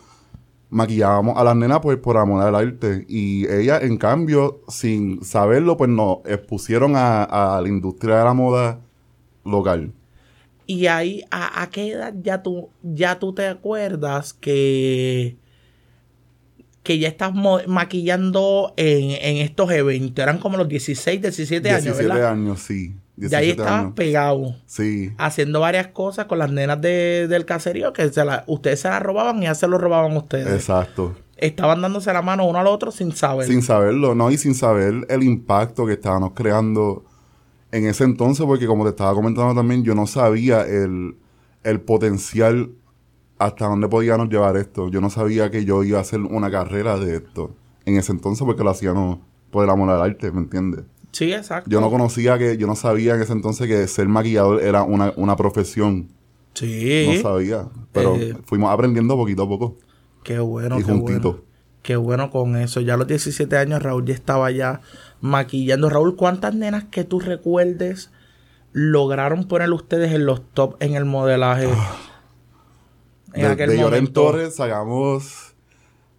maquillábamos 0.72 1.38
a 1.38 1.44
las 1.44 1.56
nenas 1.56 1.80
pues 1.82 1.98
por 1.98 2.18
amor 2.18 2.44
al 2.44 2.56
arte 2.56 3.06
y 3.08 3.46
ellas 3.52 3.84
en 3.84 3.98
cambio 3.98 4.62
sin 4.70 5.24
saberlo 5.24 5.78
pues 5.78 5.90
nos 5.90 6.20
expusieron 6.26 6.96
a, 6.96 7.24
a 7.24 7.62
la 7.62 7.68
industria 7.68 8.18
de 8.18 8.24
la 8.24 8.34
moda 8.34 8.80
local. 9.44 9.92
Y 10.66 10.88
ahí, 10.88 11.24
¿a, 11.30 11.62
a 11.62 11.70
qué 11.70 11.92
edad 11.92 12.14
ya 12.22 12.42
tú, 12.42 12.70
ya 12.82 13.20
tú 13.20 13.34
te 13.34 13.46
acuerdas 13.48 14.34
que, 14.34 15.36
que 16.84 16.98
ya 16.98 17.10
estás 17.10 17.34
maquillando 17.68 18.74
en, 18.78 19.12
en 19.12 19.38
estos 19.38 19.70
eventos? 19.72 20.24
Eran 20.24 20.38
como 20.38 20.56
los 20.56 20.70
16, 20.70 21.22
17, 21.22 21.70
años, 21.70 21.84
17 21.84 22.14
¿verdad? 22.14 22.32
años, 22.32 22.62
sí. 22.62 22.96
Ya 23.30 23.38
ahí 23.38 23.46
17 23.48 23.62
estabas 23.62 23.82
años. 23.82 23.94
pegado, 23.96 24.56
Sí, 24.66 25.14
haciendo 25.18 25.60
varias 25.60 25.88
cosas 25.88 26.26
con 26.26 26.40
las 26.40 26.52
nenas 26.52 26.82
de- 26.82 27.28
del 27.28 27.46
caserío 27.46 27.94
que 27.94 28.10
se 28.10 28.26
la- 28.26 28.44
ustedes 28.48 28.80
se 28.82 28.90
las 28.90 29.02
robaban 29.02 29.40
y 29.40 29.44
ya 29.46 29.56
se 29.56 29.68
lo 29.68 29.78
robaban 29.78 30.16
ustedes. 30.18 30.48
exacto. 30.48 31.16
Estaban 31.38 31.82
dándose 31.82 32.12
la 32.14 32.22
mano 32.22 32.46
uno 32.48 32.60
al 32.60 32.68
otro 32.68 32.92
sin 32.92 33.12
saber. 33.14 33.48
Sin 33.48 33.62
saberlo, 33.64 34.14
¿no? 34.16 34.30
Y 34.30 34.38
sin 34.38 34.54
saber 34.54 35.06
el 35.10 35.24
impacto 35.24 35.86
que 35.88 35.94
estábamos 35.94 36.32
creando 36.36 37.04
en 37.72 37.86
ese 37.88 38.04
entonces, 38.04 38.46
porque 38.46 38.68
como 38.68 38.84
te 38.84 38.90
estaba 38.92 39.14
comentando 39.14 39.56
también, 39.56 39.84
yo 39.84 39.96
no 39.96 40.06
sabía 40.06 40.62
el, 40.62 41.16
el 41.64 41.80
potencial 41.82 42.72
hasta 43.40 43.66
dónde 43.66 43.88
podíamos 43.88 44.30
llevar 44.30 44.56
esto. 44.58 44.90
Yo 44.90 45.02
no 45.02 45.10
sabía 45.10 45.50
que 45.50 45.66
yo 45.66 45.84
iba 45.84 45.98
a 45.98 46.02
hacer 46.02 46.20
una 46.20 46.52
carrera 46.52 46.98
de 46.98 47.16
esto 47.16 47.56
en 47.86 47.98
ese 47.98 48.12
entonces, 48.12 48.46
porque 48.46 48.64
lo 48.64 48.70
hacíamos 48.70 49.18
por 49.50 49.64
el 49.64 49.70
amor 49.72 49.90
al 49.90 50.02
arte, 50.02 50.32
¿me 50.32 50.42
entiendes? 50.42 50.82
Sí, 51.12 51.34
exacto. 51.34 51.70
Yo 51.70 51.82
no 51.82 51.90
conocía 51.90 52.38
que, 52.38 52.58
yo 52.58 52.68
no 52.68 52.76
sabía 52.76 53.16
en 53.16 53.22
ese 53.22 53.34
entonces 53.34 53.68
que 53.68 53.88
ser 53.88 54.08
maquillador 54.08 54.62
era 54.62 54.84
una, 54.84 55.14
una 55.18 55.36
profesión. 55.36 56.10
Sí. 56.54 57.10
No 57.16 57.22
sabía. 57.22 57.68
Pero 57.92 58.16
Eh, 58.16 58.36
fuimos 58.46 58.72
aprendiendo 58.72 59.16
poquito 59.16 59.44
a 59.44 59.48
poco. 59.48 59.78
Qué 60.24 60.40
bueno, 60.40 60.80
Y 60.80 60.84
qué 60.84 60.92
juntito. 60.92 61.32
bueno. 61.32 61.46
Qué 61.82 61.96
bueno 61.96 62.30
con 62.30 62.56
eso. 62.56 62.80
Ya 62.82 62.94
a 62.94 62.98
los 62.98 63.08
17 63.08 63.58
años 63.58 63.82
Raúl 63.82 64.06
ya 64.06 64.14
estaba 64.14 64.52
ya 64.52 64.82
maquillando. 65.20 65.90
Raúl, 65.90 66.16
¿cuántas 66.16 66.54
nenas 66.54 66.84
que 66.86 67.04
tú 67.04 67.20
recuerdes 67.20 68.12
lograron 68.72 69.46
poner 69.46 69.72
ustedes 69.72 70.14
en 70.14 70.26
los 70.26 70.42
top 70.54 70.76
en 70.80 70.94
el 70.96 71.06
modelaje? 71.06 71.68
en 73.34 73.42
de, 73.42 73.48
aquel 73.48 73.70
de 73.72 73.78
Lloren. 73.80 74.14
Torres 74.14 74.56
sacamos. 74.56 75.56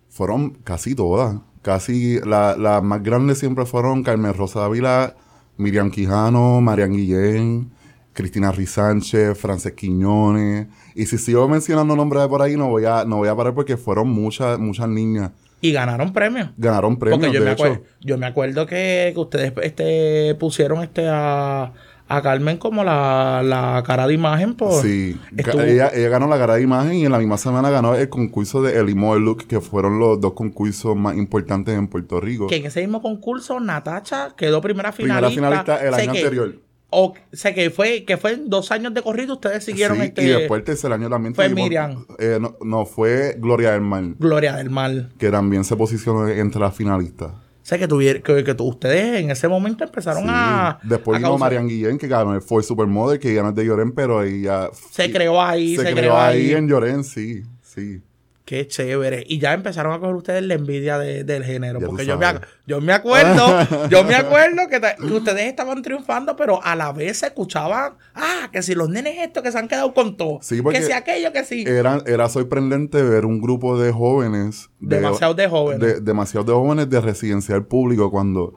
Fueron 0.08 0.50
casi 0.50 0.94
todas. 0.94 1.37
Casi 1.62 2.21
la- 2.21 2.57
las 2.57 2.83
más 2.83 3.02
grandes 3.02 3.38
siempre 3.38 3.64
fueron 3.66 4.02
Carmen 4.02 4.35
Rosa 4.35 4.61
Dávila, 4.61 5.14
Miriam 5.57 5.90
Quijano, 5.90 6.61
Marian 6.61 6.92
Guillén, 6.92 7.71
Cristina 8.12 8.50
Rizánchez, 8.52 9.38
Frances 9.38 9.73
Quiñones. 9.73 10.66
Y 10.95 11.07
si 11.07 11.19
sigo 11.19 11.49
mencionando 11.49 11.95
nombres 11.97 12.23
de 12.23 12.28
por 12.28 12.42
ahí, 12.42 12.57
no 12.57 12.69
voy 12.69 12.85
a, 12.85 13.04
no 13.04 13.19
voy 13.19 13.28
a 13.28 13.37
parar 13.37 13.54
porque 13.54 13.76
fueron 13.76 14.09
muchas, 14.11 14.59
muchas 14.59 14.88
niñas. 14.88 15.31
Y 15.61 15.71
ganaron 15.73 16.12
premios. 16.12 16.50
Ganaron 16.57 16.99
premios, 16.99 17.21
Porque 17.21 17.33
yo 17.33 17.40
de 17.40 17.47
me, 17.47 17.52
hecho. 17.52 17.64
acuerdo, 17.64 17.85
yo 18.00 18.19
me 18.19 18.26
acuerdo 18.26 18.66
que, 18.66 19.12
que 19.14 19.21
ustedes 19.21 19.52
este, 19.62 20.35
pusieron 20.35 20.83
este 20.83 21.07
a, 21.09 21.73
a 22.16 22.23
Carmen 22.23 22.59
como 22.59 22.85
la, 22.85 23.42
la 23.45 23.83
cara 23.87 24.07
de 24.07 24.14
imagen 24.14 24.54
por... 24.54 24.83
Sí, 24.83 25.19
Estuvo- 25.37 25.62
ella, 25.62 25.90
ella 25.95 26.09
ganó 26.09 26.26
la 26.28 26.38
cara 26.38 26.54
de 26.57 26.62
imagen 26.62 26.95
y 26.95 27.04
en 27.07 27.12
la 27.12 27.19
misma 27.19 27.38
semana 27.38 27.71
ganó 27.71 27.95
el 27.95 28.09
concurso 28.09 28.62
de 28.62 28.78
El 28.78 28.95
Model 28.95 29.25
Look, 29.25 29.47
que 29.47 29.61
fueron 29.61 29.99
los 29.99 30.21
dos 30.21 30.35
concursos 30.35 30.95
más 30.97 31.16
importantes 31.16 31.76
en 31.76 31.88
Puerto 31.88 32.21
Rico. 32.21 32.47
que 32.49 32.57
en 32.57 32.66
ese 32.66 32.81
mismo 32.81 33.00
concurso 33.02 33.61
Natacha 33.61 34.35
quedó 34.37 34.61
primera 34.61 34.92
Primera 34.92 35.31
finalista. 35.31 35.76
el 35.87 35.95
año 35.95 36.12
que- 36.12 36.19
anterior. 36.19 36.54
O 36.95 37.14
sé 37.33 37.54
que 37.54 37.71
fue, 37.71 38.04
que 38.04 38.19
fue 38.19 38.37
dos 38.37 38.71
años 38.71 38.92
de 38.92 39.00
corrido, 39.00 39.33
ustedes 39.37 39.64
siguieron 39.64 39.97
Sí, 39.97 40.02
este 40.02 40.25
y 40.25 40.26
después 40.28 40.59
el 40.59 40.64
tercer 40.66 40.92
año 40.92 41.09
también 41.09 41.35
fue 41.35 41.47
tuvimos- 41.49 41.64
Miriam. 41.64 42.04
eh, 42.19 42.37
no, 42.38 42.57
no, 42.62 42.85
fue 42.85 43.35
Gloria 43.38 43.71
del 43.73 43.81
Mar, 43.81 44.04
Gloria 44.19 44.52
del 44.57 44.69
Mar. 44.69 45.09
que 45.16 45.31
también 45.31 45.64
se 45.64 45.75
posicionó 45.75 46.28
entre 46.28 46.61
las 46.61 46.76
finalistas. 46.76 47.31
Sé 47.62 47.78
que, 47.78 47.88
tuvier- 47.88 48.23
que, 48.23 48.45
que 48.45 48.57
ustedes 48.62 49.21
en 49.21 49.31
ese 49.31 49.49
momento 49.49 49.85
empezaron 49.85 50.25
Sí. 50.25 50.28
a. 50.31 50.78
Después 50.83 51.16
a 51.16 51.19
vino 51.19 51.28
causar- 51.31 51.40
Marian 51.40 51.69
Guillén, 51.69 51.99
que 51.99 52.09
ganó 52.09 52.35
el 52.35 52.42
Ford 52.42 52.62
Supermodel, 52.62 53.19
que 53.19 53.35
ya 53.35 53.42
no 53.42 53.50
es 53.50 53.54
de 53.54 53.64
Lloren, 53.64 53.92
pero 53.92 54.23
ella... 54.23 54.69
Se 54.90 55.11
creó 55.12 55.40
ahí, 55.40 55.76
se, 55.76 55.83
se, 55.83 55.92
creó 55.95 56.16
ahí 56.19 56.52
en 56.52 56.69
Lloren, 56.69 57.04
sí, 57.04 57.42
sí. 57.62 58.00
Qué 58.44 58.66
chévere. 58.66 59.22
Y 59.28 59.38
ya 59.38 59.52
empezaron 59.52 59.92
a 59.92 60.00
coger 60.00 60.16
ustedes 60.16 60.42
la 60.42 60.54
envidia 60.54 60.99
de- 60.99 61.22
del 61.22 61.44
género. 61.44 61.78
Ya 61.80 61.87
porque 61.87 62.04
yo 62.04 62.18
me, 62.18 62.26
yo 62.66 62.80
me 62.80 62.92
acuerdo, 62.92 63.46
yo 63.88 64.02
me 64.02 64.16
acuerdo 64.16 64.62
que, 64.68 64.80
que 64.80 65.12
ustedes 65.14 65.42
estaban 65.46 65.80
triunfando, 65.80 66.34
pero 66.34 66.61
a 66.64 66.75
la 66.75 66.92
vez 66.92 67.18
se 67.18 67.26
escuchaban, 67.26 67.94
ah, 68.16 68.49
que 68.52 68.61
si 68.62 68.75
los 68.75 68.88
nenes 68.88 69.14
estos 69.20 69.44
que 69.44 69.52
se 69.52 69.58
han 69.58 69.68
quedado 69.68 69.94
con 69.94 70.16
todo, 70.16 70.40
Sí, 70.42 70.61
que 70.61 70.82
si 70.82 70.90
aquello, 70.90 71.32
que 71.32 71.44
si. 71.44 71.62
Era, 71.62 72.02
era 72.04 72.28
sorprendente 72.28 73.00
ver 73.02 73.26
un 73.26 73.40
grupo 73.40 73.78
de 73.80 73.92
jóvenes. 73.92 74.70
de- 74.80 74.96
Demasiado 74.96 75.34
de 75.34 75.49
jóvenes. 75.49 75.80
de- 75.80 76.00
demasiado 76.00 76.44
de 76.44 76.52
jóvenes 76.52 76.90
de 76.90 77.00
residencial 77.00 77.64
público 77.64 78.11
cuando 78.11 78.54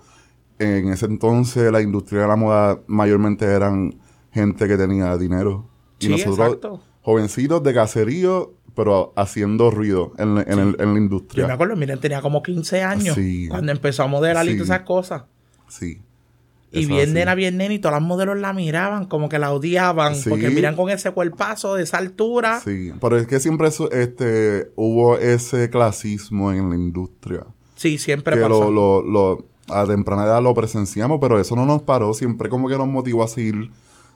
en 0.57 0.89
ese 0.91 1.05
entonces 1.05 1.71
la 1.71 1.81
industria 1.81 2.21
de 2.23 2.27
la 2.29 2.35
moda 2.35 2.79
mayormente 2.87 3.45
eran 3.45 3.99
gente 4.31 4.67
que 4.67 4.77
tenía 4.77 5.15
dinero. 5.17 5.69
Y 5.99 6.05
Sí, 6.05 6.11
nosotros, 6.11 6.39
exacto. 6.39 6.81
jovencitos 7.01 7.61
de 7.61 7.73
caserío, 7.73 8.53
pero 8.75 9.13
haciendo 9.15 9.71
ruido 9.71 10.13
en, 10.17 10.37
en 10.37 10.59
el- 10.59 10.75
en 10.77 10.77
la 10.77 10.83
yo 10.93 10.97
industria. 10.97 11.47
me 11.47 11.53
acuerdo, 11.53 11.75
miren, 11.75 11.99
tenía 11.99 12.21
como 12.21 12.43
15 12.43 12.83
años 12.83 13.15
Sí. 13.15 13.47
cuando 13.49 13.71
empezó 13.71 14.03
a 14.03 14.07
modelar 14.07 14.45
y 14.47 14.53
todas 14.53 14.69
esas 14.69 14.81
cosas. 14.81 15.23
Sí. 15.67 16.01
Y 16.71 16.79
Eso 16.81 16.89
bien 16.89 17.13
nena, 17.13 17.35
bien 17.35 17.55
nena, 17.55 17.73
y 17.73 17.79
todas 17.79 18.01
las 18.01 18.05
modelos 18.07 18.37
la 18.37 18.51
miraban, 18.51 19.05
como 19.05 19.29
que 19.29 19.39
la 19.39 19.53
odiaban, 19.53 20.15
Sí. 20.15 20.29
porque 20.29 20.49
miran 20.49 20.75
con 20.75 20.89
ese 20.89 21.11
cuerpazo 21.11 21.75
de 21.75 21.83
esa 21.83 21.97
altura. 21.99 22.59
Sí, 22.59 22.91
pero 22.99 23.17
es 23.17 23.27
que 23.27 23.39
siempre 23.39 23.69
eso, 23.69 23.89
este, 23.91 24.71
hubo 24.75 25.17
ese 25.17 25.69
clasismo 25.69 26.51
en 26.51 26.69
la 26.69 26.75
industria. 26.75 27.45
Sí, 27.75 27.97
siempre 27.97 28.35
que 28.35 28.41
pasa. 28.41 28.49
lo, 28.53 28.71
lo, 28.71 29.01
lo- 29.01 29.45
a 29.73 29.85
temprana 29.85 30.25
edad 30.25 30.43
lo 30.43 30.53
presenciamos, 30.53 31.17
pero 31.21 31.39
eso 31.39 31.55
no 31.55 31.65
nos 31.65 31.81
paró, 31.83 32.13
siempre 32.13 32.49
como 32.49 32.67
que 32.67 32.77
nos 32.77 32.87
motivó 32.87 33.23
a 33.23 33.27
seguir 33.29 33.71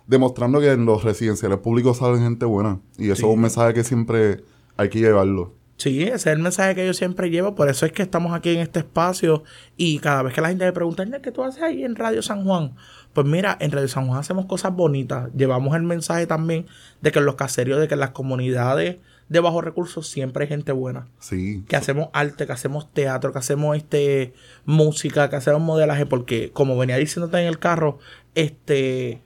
demostrando 0.10 0.60
que 0.60 0.72
en 0.72 0.86
los 0.86 1.04
residenciales 1.04 1.60
públicos 1.60 1.98
salen 1.98 2.22
gente 2.24 2.46
buena. 2.46 2.80
Y 2.98 3.06
eso 3.12 3.16
Sí. 3.16 3.22
es 3.28 3.30
un 3.34 3.42
mensaje 3.42 3.74
que 3.74 3.84
siempre 3.84 4.42
hay 4.76 4.90
que 4.90 5.00
llevarlo. 5.00 5.54
Sí, 5.78 6.04
ese 6.04 6.16
es 6.16 6.26
el 6.28 6.40
mensaje 6.40 6.76
que 6.76 6.86
yo 6.86 6.94
siempre 6.94 7.30
llevo, 7.30 7.56
por 7.56 7.70
eso 7.70 7.86
es 7.86 7.94
que 7.94 8.02
estamos 8.02 8.34
aquí 8.34 8.50
en 8.50 8.60
este 8.60 8.80
espacio 8.80 9.44
y 9.78 10.00
cada 10.00 10.24
vez 10.24 10.34
que 10.34 10.42
la 10.42 10.50
gente 10.50 10.66
me 10.66 10.74
pregunta, 10.74 11.06
"Nel, 11.06 11.22
¿qué 11.22 11.32
tú 11.32 11.42
haces 11.42 11.64
ahí 11.64 11.86
en 11.86 11.96
Radio 11.96 12.22
San 12.22 12.44
Juan? 12.44 12.76
Pues 13.14 13.26
mira, 13.26 13.56
en 13.62 13.72
Radio 13.72 13.88
San 13.88 14.08
Juan 14.08 14.20
hacemos 14.20 14.46
cosas 14.46 14.76
bonitas, 14.76 15.30
llevamos 15.34 15.74
el 15.78 15.84
mensaje 15.84 16.28
también 16.28 16.66
de 17.02 17.12
que 17.14 17.20
en 17.20 17.26
los 17.26 17.36
caseríos, 17.36 17.80
de 17.80 17.88
que 17.88 17.94
en 17.94 18.02
las 18.02 18.10
comunidades 18.10 18.98
de 19.30 19.40
bajos 19.40 19.64
recursos 19.64 20.08
siempre 20.10 20.44
hay 20.44 20.50
gente 20.50 20.72
buena, 20.74 21.08
Sí. 21.20 21.64
que 21.68 21.76
hacemos 21.78 22.10
arte, 22.12 22.46
que 22.46 22.52
hacemos 22.52 22.92
teatro, 22.92 23.32
que 23.32 23.40
hacemos 23.40 23.78
este 23.78 24.34
música, 24.66 25.30
que 25.30 25.38
hacemos 25.38 25.62
modelaje, 25.62 26.06
porque 26.06 26.52
como 26.52 26.78
venía 26.78 26.98
diciéndote 26.98 27.40
en 27.40 27.48
el 27.48 27.58
carro, 27.60 28.00
este 28.36 29.22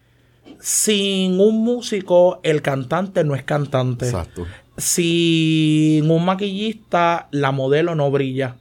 sin 0.59 1.39
un 1.39 1.63
músico 1.63 2.39
el 2.43 2.61
cantante 2.61 3.23
no 3.23 3.35
es 3.35 3.43
cantante 3.43 4.05
Exacto. 4.05 4.45
sin 4.77 6.09
un 6.09 6.25
maquillista, 6.25 7.27
la 7.31 7.51
modelo 7.51 7.95
no 7.95 8.09
brilla. 8.11 8.55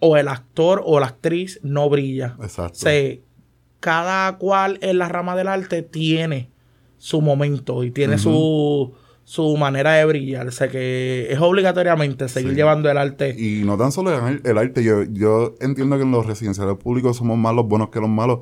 O 0.00 0.16
el 0.16 0.28
actor 0.28 0.82
o 0.84 0.98
la 1.00 1.06
actriz 1.06 1.60
no 1.62 1.88
brilla. 1.88 2.36
Exacto. 2.42 2.72
O 2.78 2.80
sea, 2.80 3.16
cada 3.80 4.36
cual 4.38 4.78
en 4.82 4.98
la 4.98 5.08
rama 5.08 5.34
del 5.36 5.48
arte 5.48 5.82
tiene 5.82 6.48
su 6.98 7.20
momento 7.20 7.82
y 7.84 7.90
tiene 7.90 8.16
su, 8.18 8.92
su 9.24 9.56
manera 9.56 9.92
de 9.94 10.04
brillar. 10.04 10.46
O 10.46 10.52
sea 10.52 10.68
que 10.68 11.26
es 11.30 11.40
obligatoriamente 11.40 12.28
seguir 12.28 12.50
Sí. 12.50 12.56
llevando 12.56 12.90
el 12.90 12.96
arte. 12.98 13.34
Y 13.36 13.62
no 13.64 13.76
tan 13.76 13.90
solo 13.92 14.12
el 14.28 14.58
arte, 14.58 14.84
yo, 14.84 15.02
yo 15.04 15.54
entiendo 15.60 15.96
que 15.96 16.02
en 16.02 16.12
los 16.12 16.26
residenciales 16.26 16.76
públicos 16.76 17.16
somos 17.16 17.36
más 17.38 17.54
los 17.54 17.66
buenos 17.66 17.88
que 17.90 18.00
los 18.00 18.08
malos. 18.10 18.40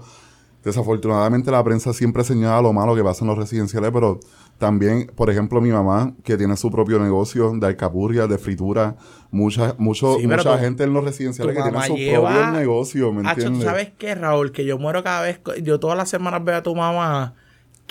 Desafortunadamente 0.65 1.51
la 1.51 1.63
prensa 1.65 1.93
siempre 1.93 2.23
señala 2.25 2.61
lo 2.63 2.73
malo 2.73 2.95
que 2.95 3.03
pasa 3.03 3.25
en 3.25 3.29
los 3.29 3.39
residenciales, 3.39 3.91
pero 3.93 4.21
también, 4.59 5.11
por 5.17 5.31
ejemplo, 5.31 5.61
mi 5.61 5.71
mamá, 5.71 6.13
que 6.23 6.37
tiene 6.37 6.57
su 6.57 6.71
propio 6.71 6.99
negocio 6.99 7.51
de 7.55 7.67
alcapurria, 7.67 8.27
de 8.27 8.37
fritura, 8.39 8.97
mucha, 9.31 9.75
mucho, 9.79 10.17
Sí, 10.19 10.27
mucha 10.27 10.59
gente 10.59 10.85
en 10.85 10.93
los 10.93 11.03
residenciales 11.05 11.57
que 11.57 11.63
tiene 11.63 11.87
su 11.87 11.97
lleva- 11.97 12.31
propio 12.35 12.53
negocio, 12.59 13.13
¿me 13.13 13.21
Hacho, 13.23 13.41
¿tú 13.41 13.47
entiendes? 13.47 13.65
sabes 13.65 13.93
qué, 13.97 14.15
Raúl? 14.15 14.53
Que 14.53 14.65
yo 14.67 14.79
muero 14.79 15.03
cada 15.03 15.23
vez, 15.23 15.41
yo 15.63 15.81
todas 15.81 15.97
las 15.97 16.11
semanas 16.11 16.45
veo 16.45 16.57
a 16.57 16.63
tu 16.63 16.75
mamá 16.75 17.35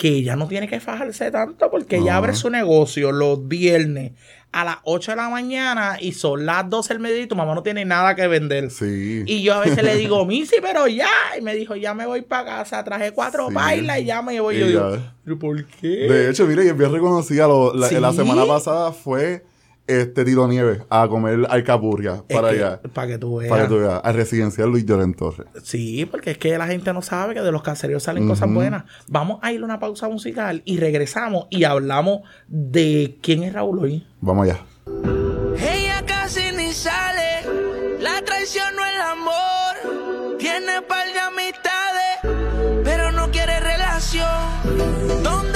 que 0.00 0.08
ella 0.08 0.34
no 0.34 0.48
tiene 0.48 0.66
que 0.66 0.80
fajarse 0.80 1.30
tanto 1.30 1.70
porque 1.70 1.96
ella 1.96 2.12
No. 2.12 2.16
abre 2.16 2.34
su 2.34 2.48
negocio 2.48 3.12
los 3.12 3.46
viernes 3.46 4.12
a 4.50 4.64
las 4.64 4.76
8 4.84 5.12
de 5.12 5.16
la 5.18 5.28
mañana 5.28 5.98
y 6.00 6.12
son 6.12 6.46
las 6.46 6.68
12 6.70 6.94
del 6.94 7.00
mediodía 7.02 7.24
y 7.24 7.28
tu 7.28 7.36
mamá 7.36 7.54
no 7.54 7.62
tiene 7.62 7.84
nada 7.84 8.14
que 8.14 8.26
vender. 8.26 8.70
Sí. 8.70 9.22
Y 9.26 9.42
yo 9.42 9.52
a 9.54 9.60
veces 9.60 9.84
le 9.84 9.94
digo, 9.96 10.24
Missy, 10.24 10.56
pero 10.62 10.86
ya. 10.86 11.06
Y 11.38 11.42
me 11.42 11.54
dijo, 11.54 11.76
ya 11.76 11.92
me 11.92 12.06
voy 12.06 12.22
para 12.22 12.46
casa, 12.46 12.82
traje 12.82 13.12
cuatro 13.12 13.48
Sí. 13.48 13.54
bailas 13.54 14.00
y 14.00 14.06
ya 14.06 14.22
me 14.22 14.40
voy. 14.40 14.56
Y 14.56 14.60
yo 14.60 14.66
digo, 14.68 14.94
ya. 14.96 15.14
¿pero 15.22 15.38
por 15.38 15.64
qué? 15.66 15.86
De 15.88 16.30
hecho, 16.30 16.46
mire, 16.46 16.64
y 16.64 16.68
es 16.68 16.76
bien 16.78 16.90
reconocida. 16.92 17.46
lo- 17.46 17.74
la, 17.74 17.88
¿Sí? 17.88 17.96
la 18.00 18.12
semana 18.14 18.46
pasada 18.46 18.92
fue 18.92 19.44
este 19.90 20.24
Tito 20.24 20.46
Nieves 20.48 20.80
a 20.88 21.06
comer 21.08 21.46
alcapurria 21.48 22.22
Es 22.28 22.36
para 22.36 22.50
que- 22.50 22.56
allá. 22.56 22.80
Para 22.92 23.08
que 23.08 23.18
tú 23.18 23.36
veas. 23.36 23.50
Para 23.50 23.62
que 23.64 23.68
tú 23.68 23.78
veas, 23.80 24.00
al 24.02 24.14
residencial 24.14 24.68
Luis 24.70 24.84
Lloren 24.86 25.14
Torres. 25.14 25.46
Sí, 25.62 26.06
porque 26.06 26.32
es 26.32 26.38
que 26.38 26.56
la 26.58 26.66
gente 26.66 26.92
no 26.92 27.02
sabe 27.02 27.34
que 27.34 27.40
de 27.40 27.52
los 27.52 27.62
caseríos 27.62 28.02
salen 28.02 28.26
cosas 28.28 28.52
buenas. 28.52 28.84
Vamos 29.08 29.38
a 29.42 29.52
ir 29.52 29.60
a 29.60 29.64
una 29.64 29.78
pausa 29.80 30.08
musical 30.08 30.62
y 30.64 30.78
regresamos 30.78 31.46
y 31.50 31.64
hablamos 31.64 32.20
de 32.48 33.18
quién 33.22 33.42
es 33.42 33.52
Raúl 33.52 33.78
hoy. 33.80 34.06
Vamos 34.20 34.44
allá. 34.48 34.60
Ella 35.58 36.02
casi 36.06 36.52
ni 36.56 36.72
sale, 36.72 37.98
la 38.00 38.22
traición 38.24 38.66
no 38.76 38.82
el 38.86 39.00
amor. 39.00 40.36
Tiene 40.38 40.80
par 40.88 41.06
de 41.06 41.20
amistades, 41.20 42.82
pero 42.84 43.12
no 43.12 43.30
quiere 43.30 43.60
relación. 43.60 44.26
Donde 45.22 45.49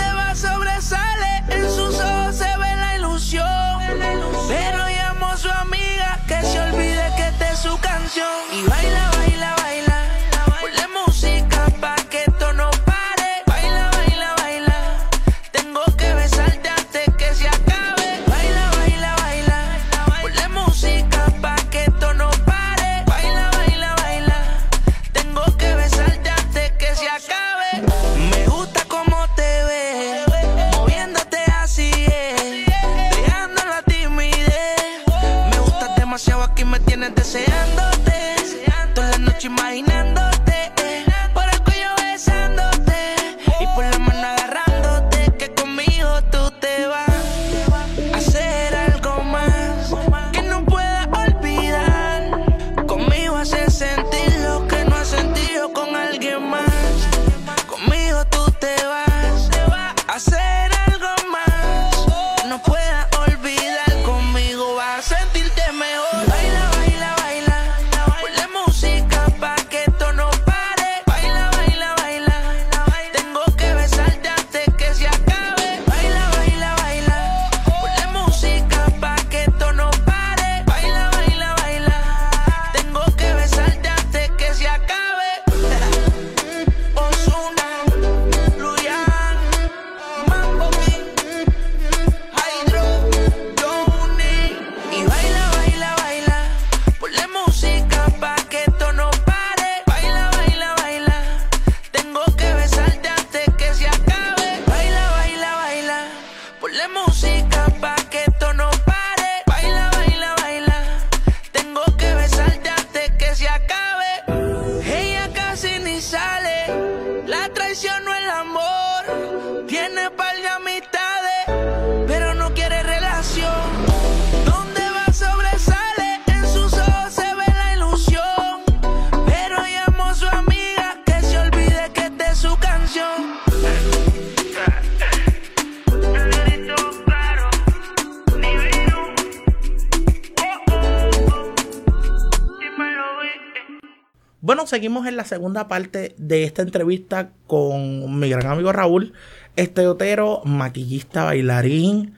seguimos 144.75 145.07
en 145.07 145.17
la 145.17 145.25
segunda 145.25 145.69
parte 145.69 146.17
de 146.19 146.43
esta 146.43 146.63
entrevista 146.63 147.31
con 147.47 148.19
mi 148.19 148.29
gran 148.29 148.47
amigo 148.49 148.73
Raúl 148.73 149.13
Esteotero, 149.55 150.43
maquillista, 150.45 151.23
bailarín. 151.23 152.15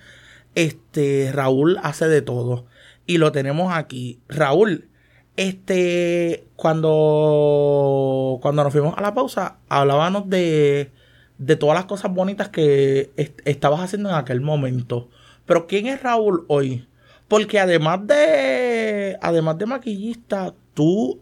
Este, 0.54 1.30
Raúl 1.34 1.76
hace 1.82 2.08
de 2.08 2.22
todo. 2.22 2.64
Y 3.04 3.18
lo 3.18 3.30
tenemos 3.30 3.74
aquí. 3.74 4.20
Raúl, 4.26 4.88
este, 5.36 6.46
cuando, 6.56 8.38
cuando 8.40 8.64
nos 8.64 8.72
fuimos 8.72 8.96
a 8.96 9.02
la 9.02 9.12
pausa, 9.12 9.58
hablábamos 9.68 10.30
de, 10.30 10.92
de 11.36 11.56
todas 11.56 11.76
las 11.76 11.84
cosas 11.84 12.14
bonitas 12.14 12.48
que 12.48 13.10
est- 13.18 13.40
estabas 13.44 13.80
haciendo 13.80 14.08
en 14.08 14.14
aquel 14.14 14.40
momento. 14.40 15.10
Pero 15.44 15.66
¿quién 15.66 15.88
es 15.88 16.02
Raúl 16.02 16.46
hoy? 16.48 16.88
Porque 17.28 17.60
además 17.60 18.06
de, 18.06 19.18
además 19.20 19.58
de 19.58 19.66
maquillista, 19.66 20.54
tú 20.72 21.20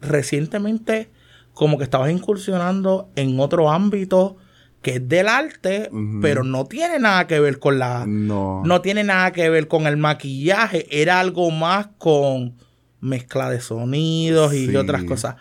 recientemente 0.00 1.10
como 1.54 1.78
que 1.78 1.84
estabas 1.84 2.10
incursionando 2.10 3.10
en 3.16 3.38
otro 3.40 3.70
ámbito 3.70 4.36
que 4.82 4.94
es 4.94 5.08
del 5.08 5.28
arte, 5.28 5.90
pero 6.22 6.42
no 6.42 6.64
tiene 6.64 6.98
nada 6.98 7.26
que 7.26 7.38
ver 7.38 7.58
con 7.58 7.78
la... 7.78 8.06
No. 8.06 8.62
No 8.64 8.80
tiene 8.80 9.04
nada 9.04 9.30
que 9.30 9.50
ver 9.50 9.68
con 9.68 9.86
el 9.86 9.98
maquillaje, 9.98 10.86
era 10.90 11.20
algo 11.20 11.50
más 11.50 11.88
con 11.98 12.54
mezcla 13.00 13.50
de 13.50 13.60
sonidos 13.60 14.54
y 14.54 14.74
otras 14.76 15.04
cosas. 15.04 15.36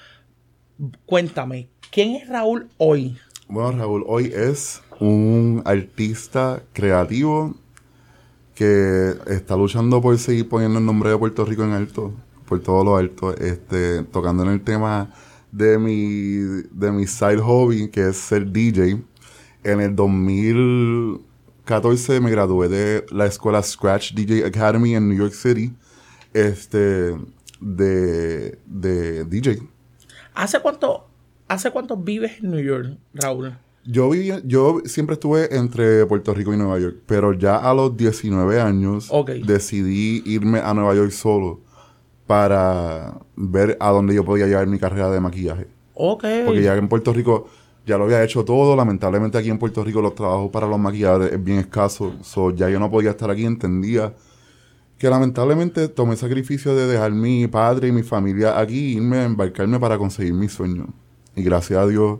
Cuéntame, 1.05 1.69
¿quién 1.89 2.15
es 2.15 2.27
Raúl 2.27 2.67
hoy? 2.77 3.17
Bueno, 3.47 3.79
Raúl, 3.79 4.03
hoy 4.07 4.25
es 4.35 4.81
un 4.99 5.61
artista 5.65 6.61
creativo 6.73 7.55
que 8.55 9.13
está 9.27 9.55
luchando 9.55 10.01
por 10.01 10.17
seguir 10.17 10.49
poniendo 10.49 10.79
el 10.79 10.85
nombre 10.85 11.11
de 11.11 11.17
Puerto 11.17 11.45
Rico 11.45 11.63
en 11.63 11.71
alto, 11.71 12.13
por 12.49 12.59
todo 12.61 12.83
lo 12.83 12.97
alto, 12.97 13.37
este, 13.37 14.03
tocando 14.05 14.41
en 14.43 14.49
el 14.49 14.63
tema 14.63 15.13
de 15.51 15.77
mi, 15.77 16.37
de 16.71 16.91
mi 16.91 17.05
side 17.05 17.37
hobby, 17.37 17.89
que 17.89 18.09
es 18.09 18.17
ser 18.17 18.51
DJ. 18.51 19.03
En 19.63 19.81
el 19.81 19.95
2014 19.95 22.19
me 22.19 22.31
gradué 22.31 22.67
de 22.67 23.05
la 23.11 23.27
escuela 23.27 23.61
Scratch 23.61 24.13
DJ 24.13 24.47
Academy 24.47 24.95
en 24.95 25.07
New 25.07 25.19
York 25.19 25.33
City, 25.33 25.71
este, 26.33 27.15
de, 27.61 28.57
de 28.65 29.25
DJ. 29.25 29.59
¿Hace 30.33 30.59
cuánto, 30.59 31.05
¿Hace 31.47 31.69
cuánto 31.69 31.97
vives 31.97 32.39
en 32.41 32.49
New 32.49 32.63
York, 32.63 32.97
Raúl? 33.13 33.55
Yo 33.85 34.09
vivía, 34.09 34.41
yo 34.43 34.81
siempre 34.85 35.13
estuve 35.13 35.55
entre 35.55 36.03
Puerto 36.07 36.33
Rico 36.33 36.51
y 36.53 36.57
Nueva 36.57 36.79
York, 36.79 36.97
pero 37.05 37.33
ya 37.33 37.57
a 37.57 37.75
los 37.75 37.95
19 37.95 38.59
años 38.59 39.11
decidí 39.45 40.23
irme 40.25 40.57
a 40.59 40.73
Nueva 40.73 40.95
York 40.95 41.11
solo 41.11 41.68
para 42.29 43.21
ver 43.35 43.75
a 43.79 43.89
dónde 43.89 44.13
yo 44.13 44.23
podía 44.23 44.45
llevar 44.45 44.67
mi 44.67 44.77
carrera 44.77 45.09
de 45.09 45.19
maquillaje. 45.19 45.65
Ok. 45.95 46.25
Porque 46.45 46.61
ya 46.61 46.75
en 46.75 46.87
Puerto 46.87 47.11
Rico 47.11 47.49
ya 47.87 47.97
lo 47.97 48.03
había 48.03 48.23
hecho 48.23 48.45
todo, 48.45 48.75
lamentablemente 48.75 49.39
aquí 49.39 49.49
en 49.49 49.57
Puerto 49.57 49.83
Rico 49.83 49.99
los 49.99 50.13
trabajos 50.13 50.51
para 50.51 50.67
los 50.67 50.77
maquilladores 50.77 51.33
es 51.33 51.43
bien 51.43 51.57
escaso, 51.57 52.13
so, 52.21 52.51
ya 52.51 52.69
yo 52.69 52.79
no 52.79 52.91
podía 52.91 53.09
estar 53.09 53.31
aquí, 53.31 53.45
entendía 53.45 54.13
que 54.99 55.09
lamentablemente 55.09 55.87
tomé 55.87 56.11
el 56.11 56.17
sacrificio 56.19 56.75
de 56.75 56.85
dejar 56.85 57.13
mi 57.13 57.47
padre 57.47 57.87
y 57.87 57.91
mi 57.91 58.03
familia 58.03 58.59
aquí, 58.59 58.97
irme 58.97 59.17
a 59.17 59.23
embarcarme 59.23 59.79
para 59.79 59.97
conseguir 59.97 60.35
mi 60.35 60.49
sueño. 60.49 60.85
Y 61.35 61.41
gracias 61.41 61.79
a 61.79 61.87
Dios 61.87 62.19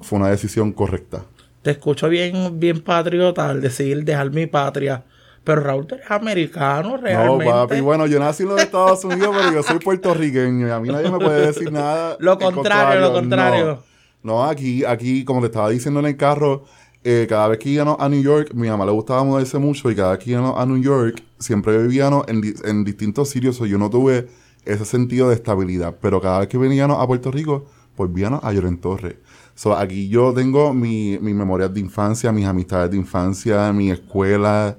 fue 0.00 0.20
una 0.20 0.30
decisión 0.30 0.72
correcta. 0.72 1.26
Te 1.60 1.72
escucho 1.72 2.08
bien, 2.08 2.58
bien 2.58 2.80
patriota 2.80 3.50
al 3.50 3.60
decir 3.60 4.04
dejar 4.04 4.30
mi 4.30 4.46
patria. 4.46 5.04
Pero 5.48 5.62
Raúl, 5.62 5.86
tú 5.86 5.94
eres 5.94 6.10
americano 6.10 6.98
realmente. 6.98 7.44
No, 7.46 7.50
papi, 7.50 7.80
bueno, 7.80 8.06
yo 8.06 8.20
nací 8.20 8.42
en 8.42 8.50
los 8.50 8.60
Estados 8.60 9.02
Unidos, 9.02 9.34
pero 9.34 9.50
yo 9.50 9.62
soy 9.62 9.78
puertorriqueño 9.78 10.68
y 10.68 10.70
a 10.70 10.78
mí 10.78 10.90
nadie 10.90 11.10
me 11.10 11.18
puede 11.18 11.46
decir 11.46 11.72
nada. 11.72 12.16
Lo 12.20 12.38
contrario, 12.38 13.00
lo 13.00 13.12
contrario. 13.14 13.82
No, 14.22 14.34
No, 14.34 14.44
aquí, 14.44 14.84
aquí, 14.84 15.24
como 15.24 15.40
te 15.40 15.46
estaba 15.46 15.70
diciendo 15.70 16.00
en 16.00 16.06
el 16.06 16.16
carro, 16.18 16.64
eh, 17.02 17.24
cada 17.28 17.48
vez 17.48 17.58
que 17.58 17.70
íbamos 17.70 17.96
a 17.98 18.10
New 18.10 18.20
York, 18.22 18.50
mi 18.52 18.68
mamá 18.68 18.84
le 18.84 18.92
gustaba 18.92 19.24
mudarse 19.24 19.56
mucho 19.58 19.90
y 19.90 19.94
cada 19.96 20.10
vez 20.16 20.18
que 20.22 20.32
íbamos 20.32 20.60
a 20.60 20.66
New 20.66 20.76
York, 20.82 21.22
siempre 21.38 21.78
vivíamos 21.78 22.28
en, 22.28 22.42
en 22.64 22.84
distintos 22.84 23.30
sitios, 23.30 23.56
so 23.56 23.64
yo 23.64 23.78
no 23.78 23.88
tuve 23.88 24.28
ese 24.66 24.84
sentido 24.84 25.30
de 25.30 25.34
estabilidad. 25.36 25.96
Pero 26.02 26.20
cada 26.20 26.40
vez 26.40 26.48
que 26.48 26.58
veníamos 26.58 27.02
a 27.02 27.06
Puerto 27.06 27.30
Rico, 27.30 27.64
pues 27.96 28.12
víamos 28.12 28.44
a 28.44 28.52
Lloren 28.52 28.76
Torres. 28.78 29.14
So, 29.54 29.74
aquí 29.74 30.08
yo 30.10 30.34
tengo 30.34 30.74
mi- 30.74 31.18
mis 31.20 31.34
memorias 31.34 31.72
de 31.72 31.80
infancia, 31.80 32.30
mis 32.32 32.44
amistades 32.46 32.90
de 32.90 32.98
infancia, 32.98 33.72
mi 33.72 33.90
escuela. 33.90 34.76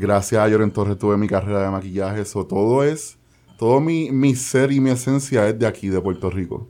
Gracias 0.00 0.40
a 0.40 0.48
Lloren 0.48 0.70
Torres 0.70 0.96
tuve 0.96 1.16
mi 1.16 1.26
carrera 1.26 1.64
de 1.64 1.70
maquillaje. 1.70 2.20
Eso 2.20 2.46
todo 2.46 2.84
es, 2.84 3.18
todo 3.58 3.80
mi, 3.80 4.12
mi 4.12 4.36
ser 4.36 4.70
y 4.70 4.78
mi 4.78 4.90
esencia 4.90 5.48
es 5.48 5.58
de 5.58 5.66
aquí, 5.66 5.88
de 5.88 6.00
Puerto 6.00 6.30
Rico. 6.30 6.68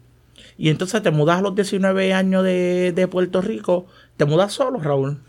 Y 0.57 0.71
entonces 0.71 1.03
te 1.03 1.11
mudas 1.11 1.38
a 1.38 1.43
los 1.43 1.55
19 1.55 2.14
años 2.14 2.43
de, 2.43 2.93
de 2.97 3.07
Puerto 3.07 3.43
Rico. 3.43 3.85
¿Te 4.17 4.25
mudas 4.25 4.55
solo, 4.55 4.81
Raúl? 4.81 5.21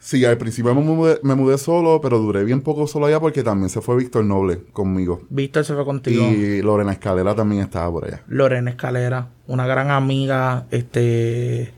Sí, 0.00 0.24
al 0.24 0.38
principio 0.38 0.74
me 0.74 0.80
mudé, 0.80 1.20
me 1.22 1.36
mudé 1.36 1.56
solo, 1.56 2.00
pero 2.02 2.18
duré 2.18 2.42
bien 2.42 2.62
poco 2.62 2.88
solo 2.88 3.06
allá 3.06 3.20
porque 3.20 3.44
también 3.44 3.70
se 3.70 3.80
fue 3.80 3.96
Víctor 3.96 4.24
Noble 4.24 4.64
conmigo. 4.72 5.22
Víctor 5.30 5.64
se 5.64 5.74
fue 5.74 5.84
contigo. 5.84 6.26
Y 6.26 6.62
Lorena 6.62 6.90
Escalera 6.90 7.36
también 7.36 7.62
estaba 7.62 7.92
por 7.92 8.06
allá. 8.06 8.24
Lorena 8.26 8.70
Escalera, 8.70 9.28
una 9.46 9.68
gran 9.68 9.90
amiga, 9.90 10.66
este... 10.72 11.72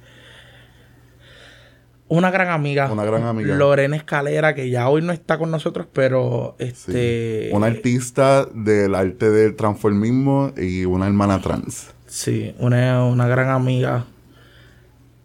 Una 2.09 2.31
gran 2.31 2.49
amiga. 2.49 2.91
Una 2.91 3.05
gran 3.05 3.25
amiga. 3.25 3.55
Lorena 3.55 3.97
Escalera, 3.97 4.55
que 4.55 4.71
ya 4.71 4.89
hoy 4.89 5.03
no 5.03 5.13
está 5.13 5.37
con 5.39 5.51
nosotros, 5.51 5.87
pero 5.93 6.57
Sí. 6.59 6.65
este... 6.65 7.51
Una 7.53 7.67
artista 7.67 8.47
del 8.47 8.95
arte 8.95 9.31
del 9.31 9.55
transformismo 9.57 10.53
y 10.57 10.85
una 10.87 11.07
hermana 11.07 11.41
trans. 11.43 11.91
Sí, 12.07 12.55
una, 12.59 13.05
una 13.05 13.29
gran 13.29 13.51
amiga 13.51 14.07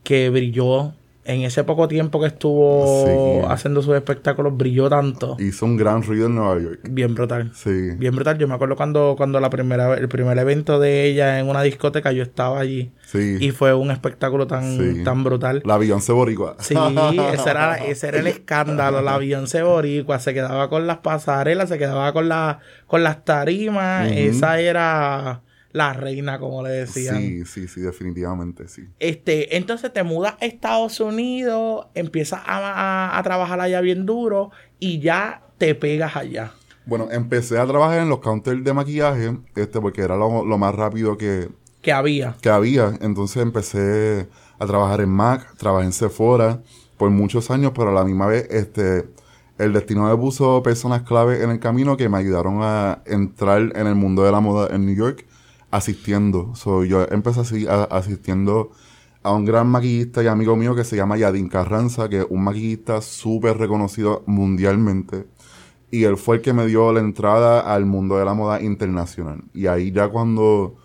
que 0.03 0.29
brilló 0.29 0.93
en 1.25 1.41
ese 1.43 1.63
poco 1.63 1.87
tiempo 1.87 2.19
que 2.19 2.27
estuvo 2.27 3.05
Sí. 3.41 3.47
haciendo 3.49 3.81
sus 3.81 3.95
espectáculos, 3.95 4.55
brilló 4.57 4.89
tanto. 4.89 5.37
Hizo 5.39 5.65
un 5.65 5.77
gran 5.77 6.03
ruido 6.03 6.25
en 6.27 6.35
Nueva 6.35 6.59
York. 6.61 6.79
Bien 6.89 7.15
brutal. 7.15 7.51
Sí. 7.53 7.91
Bien 7.97 8.13
brutal. 8.13 8.37
Yo 8.37 8.47
me 8.47 8.55
acuerdo 8.55 8.75
cuando, 8.75 9.15
cuando 9.17 9.39
la 9.39 9.49
primera, 9.49 9.93
el 9.93 10.07
primer 10.09 10.37
evento 10.37 10.79
de 10.79 11.05
ella 11.05 11.39
en 11.39 11.47
una 11.47 11.61
discoteca, 11.61 12.11
yo 12.11 12.23
estaba 12.23 12.59
allí. 12.59 12.91
Sí. 13.05 13.37
Y 13.39 13.51
fue 13.51 13.73
un 13.73 13.91
espectáculo 13.91 14.47
tan, 14.47 14.77
Sí. 14.77 15.03
tan 15.03 15.23
brutal. 15.23 15.61
La 15.65 15.77
Beyoncé 15.77 16.11
Boricua. 16.11 16.55
Sí, 16.59 16.75
ese 17.33 17.49
era, 17.49 17.75
ese 17.75 18.07
era 18.09 18.19
el 18.19 18.27
escándalo. 18.27 19.01
La 19.01 19.17
Beyoncé 19.17 19.63
Boricua 19.63 20.19
se 20.19 20.33
quedaba 20.33 20.69
con 20.69 20.87
las 20.87 20.97
pasarelas, 20.97 21.69
se 21.69 21.77
quedaba 21.77 22.11
con, 22.11 22.27
la, 22.27 22.59
con 22.87 23.03
las 23.03 23.23
tarimas. 23.23 24.11
Esa 24.11 24.59
era 24.59 25.41
la 25.73 25.91
reina, 25.93 26.39
como 26.39 26.63
le 26.63 26.69
decían. 26.69 27.17
Sí, 27.19 27.45
sí, 27.45 27.67
sí, 27.67 27.81
definitivamente, 27.81 28.67
sí. 28.67 28.87
Este, 28.99 29.57
entonces 29.57 29.91
te 29.91 30.03
mudas 30.03 30.35
a 30.39 30.45
Estados 30.45 30.99
Unidos, 30.99 31.87
empiezas 31.95 32.41
a, 32.45 33.11
a- 33.11 33.17
a 33.17 33.23
trabajar 33.23 33.59
allá 33.59 33.81
bien 33.81 34.05
duro 34.05 34.51
y 34.79 34.99
ya 34.99 35.41
te 35.57 35.75
pegas 35.75 36.15
allá. 36.15 36.53
Bueno, 36.85 37.07
empecé 37.11 37.57
a 37.59 37.65
trabajar 37.65 37.99
en 38.01 38.09
los 38.09 38.19
counters 38.19 38.63
de 38.63 38.73
maquillaje, 38.73 39.37
este, 39.55 39.81
porque 39.81 40.01
era 40.01 40.15
lo, 40.15 40.45
lo 40.45 40.57
más 40.57 40.75
rápido 40.75 41.17
que, 41.17 41.49
Que 41.81 41.91
había. 41.91 42.35
que 42.41 42.49
había. 42.49 42.93
Entonces 43.01 43.41
empecé 43.41 44.27
a 44.59 44.65
trabajar 44.65 45.01
en 45.01 45.09
MAC, 45.09 45.55
trabajé 45.57 45.85
en 45.85 45.91
Sephora 45.93 46.61
por 46.97 47.09
muchos 47.09 47.49
años, 47.51 47.71
pero 47.73 47.89
a 47.89 47.93
la 47.93 48.03
misma 48.03 48.27
vez, 48.27 48.47
este, 48.51 49.07
el 49.57 49.73
destino 49.73 50.03
me 50.09 50.15
puso 50.17 50.61
personas 50.61 51.01
clave 51.03 51.41
en 51.43 51.49
el 51.49 51.59
camino 51.59 51.97
que 51.97 52.09
me 52.09 52.17
ayudaron 52.17 52.59
a 52.61 53.01
entrar 53.05 53.61
en 53.75 53.87
el 53.87 53.95
mundo 53.95 54.23
de 54.23 54.31
la 54.31 54.39
moda 54.41 54.73
en 54.75 54.85
New 54.85 54.95
York 54.95 55.25
asistiendo. 55.73 56.53
So, 56.55 56.85
yo 56.85 57.07
empecé 57.09 57.39
así, 57.39 57.65
asistiendo 57.67 58.71
a 59.23 59.31
un 59.33 59.43
gran 59.43 59.67
maquillista 59.67 60.21
y 60.21 60.27
amigo 60.27 60.55
mío 60.55 60.75
que 60.75 60.83
se 60.83 60.95
llama 60.95 61.17
Yadin 61.17 61.49
Carranza, 61.49 62.09
que 62.09 62.19
es 62.19 62.27
un 62.29 62.43
maquillista 62.43 63.01
súper 63.01 63.57
reconocido 63.57 64.21
mundialmente. 64.27 65.25
Y 65.89 66.03
él 66.03 66.17
fue 66.17 66.35
el 66.37 66.41
que 66.43 66.53
me 66.53 66.67
dio 66.67 66.93
la 66.93 66.99
entrada 66.99 67.61
al 67.61 67.85
mundo 67.85 68.17
de 68.17 68.25
la 68.25 68.35
moda 68.35 68.61
internacional. 68.61 69.43
Y 69.51 69.65
ahí 69.65 69.91
ya 69.91 70.09
cuando 70.09 70.75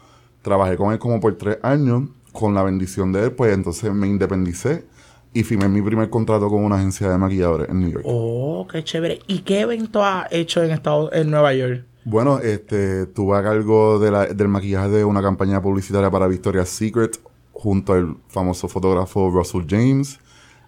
trabajé 0.41 0.79
con 0.79 0.93
él 0.95 0.99
como 0.99 1.21
por 1.21 1.37
tres 1.37 1.59
años, 1.63 2.05
con 2.33 2.55
la 2.55 2.63
bendición 2.63 3.13
de 3.13 3.25
él, 3.25 3.33
pues 3.33 3.53
entonces 3.53 3.93
me 3.93 4.07
independicé 4.07 4.87
y 5.35 5.43
firmé 5.43 5.69
mi 5.69 5.83
primer 5.83 6.09
contrato 6.09 6.49
con 6.49 6.65
una 6.65 6.77
agencia 6.77 7.11
de 7.11 7.19
maquilladores 7.19 7.69
en 7.69 7.81
New 7.81 7.91
York. 7.91 8.05
Oh, 8.07 8.67
qué 8.71 8.83
chévere. 8.83 9.19
¿Y 9.27 9.41
qué 9.41 9.61
evento 9.61 10.03
has 10.03 10.33
hecho 10.33 10.63
en 10.63 10.71
Estados, 10.71 11.11
en 11.13 11.31
Nueva 11.31 11.53
York? 11.53 11.85
Bueno, 12.05 12.39
este, 12.39 13.07
tuve 13.07 13.37
a 13.39 13.43
cargo 13.43 13.99
de 13.99 14.11
la- 14.11 14.27
del 14.27 14.49
maquillaje 14.49 14.89
de 14.89 15.05
una 15.05 15.21
campaña 15.23 15.61
publicitaria 15.61 16.11
para 16.11 16.27
Victoria's 16.27 16.69
Secret, 16.69 17.21
junto 17.53 17.93
al 17.93 18.17
famoso 18.29 18.69
fotógrafo 18.69 19.31
Russell 19.31 19.65
James. 19.69 20.19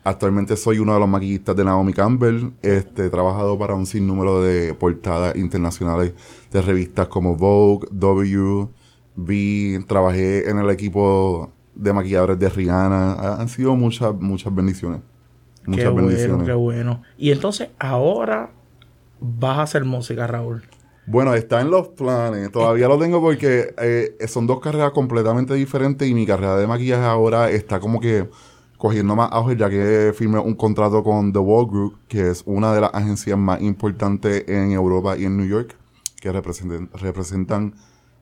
Actualmente 0.02 0.56
soy 0.56 0.78
uno 0.78 0.94
de 0.94 1.00
los 1.00 1.08
maquillistas 1.08 1.54
de 1.56 1.64
Naomi 1.64 1.92
Campbell. 1.92 2.50
Este, 2.62 3.06
he 3.06 3.10
trabajado 3.10 3.58
para 3.58 3.74
un 3.74 3.86
sinnúmero 3.86 4.42
de 4.42 4.74
portadas 4.74 5.36
internacionales 5.36 6.14
de 6.50 6.62
revistas 6.62 7.08
como 7.08 7.36
Vogue, 7.36 7.86
W, 7.92 8.68
V. 9.16 9.84
Trabajé 9.86 10.48
en 10.48 10.58
el 10.58 10.70
equipo 10.70 11.50
de 11.74 11.92
maquilladores 11.92 12.38
de 12.38 12.48
Rihanna. 12.48 13.12
Ha- 13.12 13.40
Han 13.40 13.48
sido 13.48 13.76
muchas, 13.76 14.14
muchas 14.18 14.54
bendiciones. 14.54 15.00
Muchas 15.66 15.84
qué 15.84 15.90
bueno, 15.90 16.08
qué 16.46 16.52
bueno. 16.54 17.02
Y 17.18 17.30
entonces 17.30 17.68
ahora 17.78 18.50
vas 19.20 19.58
a 19.58 19.62
hacer 19.62 19.84
música, 19.84 20.26
Raúl. 20.26 20.62
Bueno, 21.06 21.34
está 21.34 21.60
en 21.60 21.70
los 21.70 21.88
planes. 21.88 22.52
Todavía 22.52 22.86
lo 22.86 22.98
tengo 22.98 23.20
porque 23.20 23.74
eh, 23.78 24.16
son 24.28 24.46
dos 24.46 24.60
carreras 24.60 24.92
completamente 24.92 25.54
diferentes 25.54 26.06
y 26.08 26.14
mi 26.14 26.26
carrera 26.26 26.56
de 26.56 26.66
maquillaje 26.66 27.04
ahora 27.04 27.50
está 27.50 27.80
como 27.80 28.00
que 28.00 28.28
cogiendo 28.80 29.14
más 29.14 29.28
auge 29.32 29.56
ya 29.56 29.68
que 29.68 30.14
firmé 30.16 30.38
un 30.38 30.54
contrato 30.54 31.02
con 31.04 31.32
The 31.34 31.38
Wall 31.38 31.66
Group, 31.66 31.98
que 32.08 32.30
es 32.30 32.42
una 32.46 32.72
de 32.72 32.80
las 32.80 32.94
agencias 32.94 33.36
más 33.36 33.60
importantes 33.60 34.48
en 34.48 34.72
Europa 34.72 35.18
y 35.18 35.26
en 35.26 35.36
New 35.36 35.46
York, 35.46 35.76
que 36.18 36.32
representan, 36.32 36.88
representan 36.94 37.74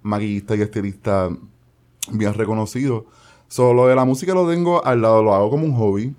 maquillistas 0.02 0.58
y 0.58 0.62
estilistas 0.62 1.32
bien 2.10 2.34
reconocidos. 2.34 3.04
Solo 3.46 3.86
de 3.86 3.94
la 3.94 4.04
música 4.04 4.34
lo 4.34 4.48
tengo 4.48 4.84
al 4.84 5.00
lado, 5.00 5.22
lo 5.22 5.32
hago 5.32 5.48
como 5.48 5.64
un 5.64 5.76
hobby, 5.76 6.16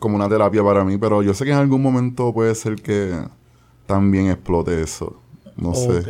como 0.00 0.16
una 0.16 0.30
terapia 0.30 0.64
para 0.64 0.82
mí, 0.82 0.96
pero 0.96 1.22
yo 1.22 1.34
sé 1.34 1.44
que 1.44 1.50
en 1.50 1.58
algún 1.58 1.82
momento 1.82 2.32
puede 2.32 2.54
ser 2.54 2.76
que 2.76 3.12
también 3.86 4.28
explote 4.30 4.80
eso. 4.80 5.23
No 5.56 5.74
sé. 5.74 5.98
Ok. 5.98 6.08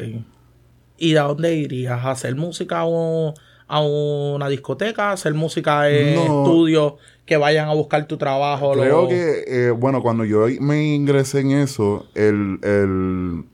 ¿Y 0.99 1.17
a 1.17 1.23
dónde 1.25 1.55
irías? 1.57 2.05
¿A 2.05 2.13
hacer 2.13 2.37
música 2.37 2.81
a, 2.81 2.87
un- 2.87 3.35
a 3.67 3.81
una 3.81 4.49
discoteca? 4.49 5.11
¿A 5.11 5.13
hacer 5.13 5.35
música 5.35 5.91
en 5.91 6.15
No. 6.15 6.23
estudios 6.23 6.93
que 7.27 7.37
vayan 7.37 7.69
a 7.69 7.75
buscar 7.75 8.07
tu 8.07 8.17
trabajo? 8.17 8.73
Creo 8.73 9.03
lo- 9.03 9.09
que, 9.09 9.45
eh, 9.47 9.71
bueno, 9.71 10.03
cuando 10.03 10.25
yo 10.25 10.47
me 10.61 10.95
ingresé 10.95 11.41
en 11.41 11.51
eso, 11.53 12.07
el, 12.15 12.59
el- 12.63 13.45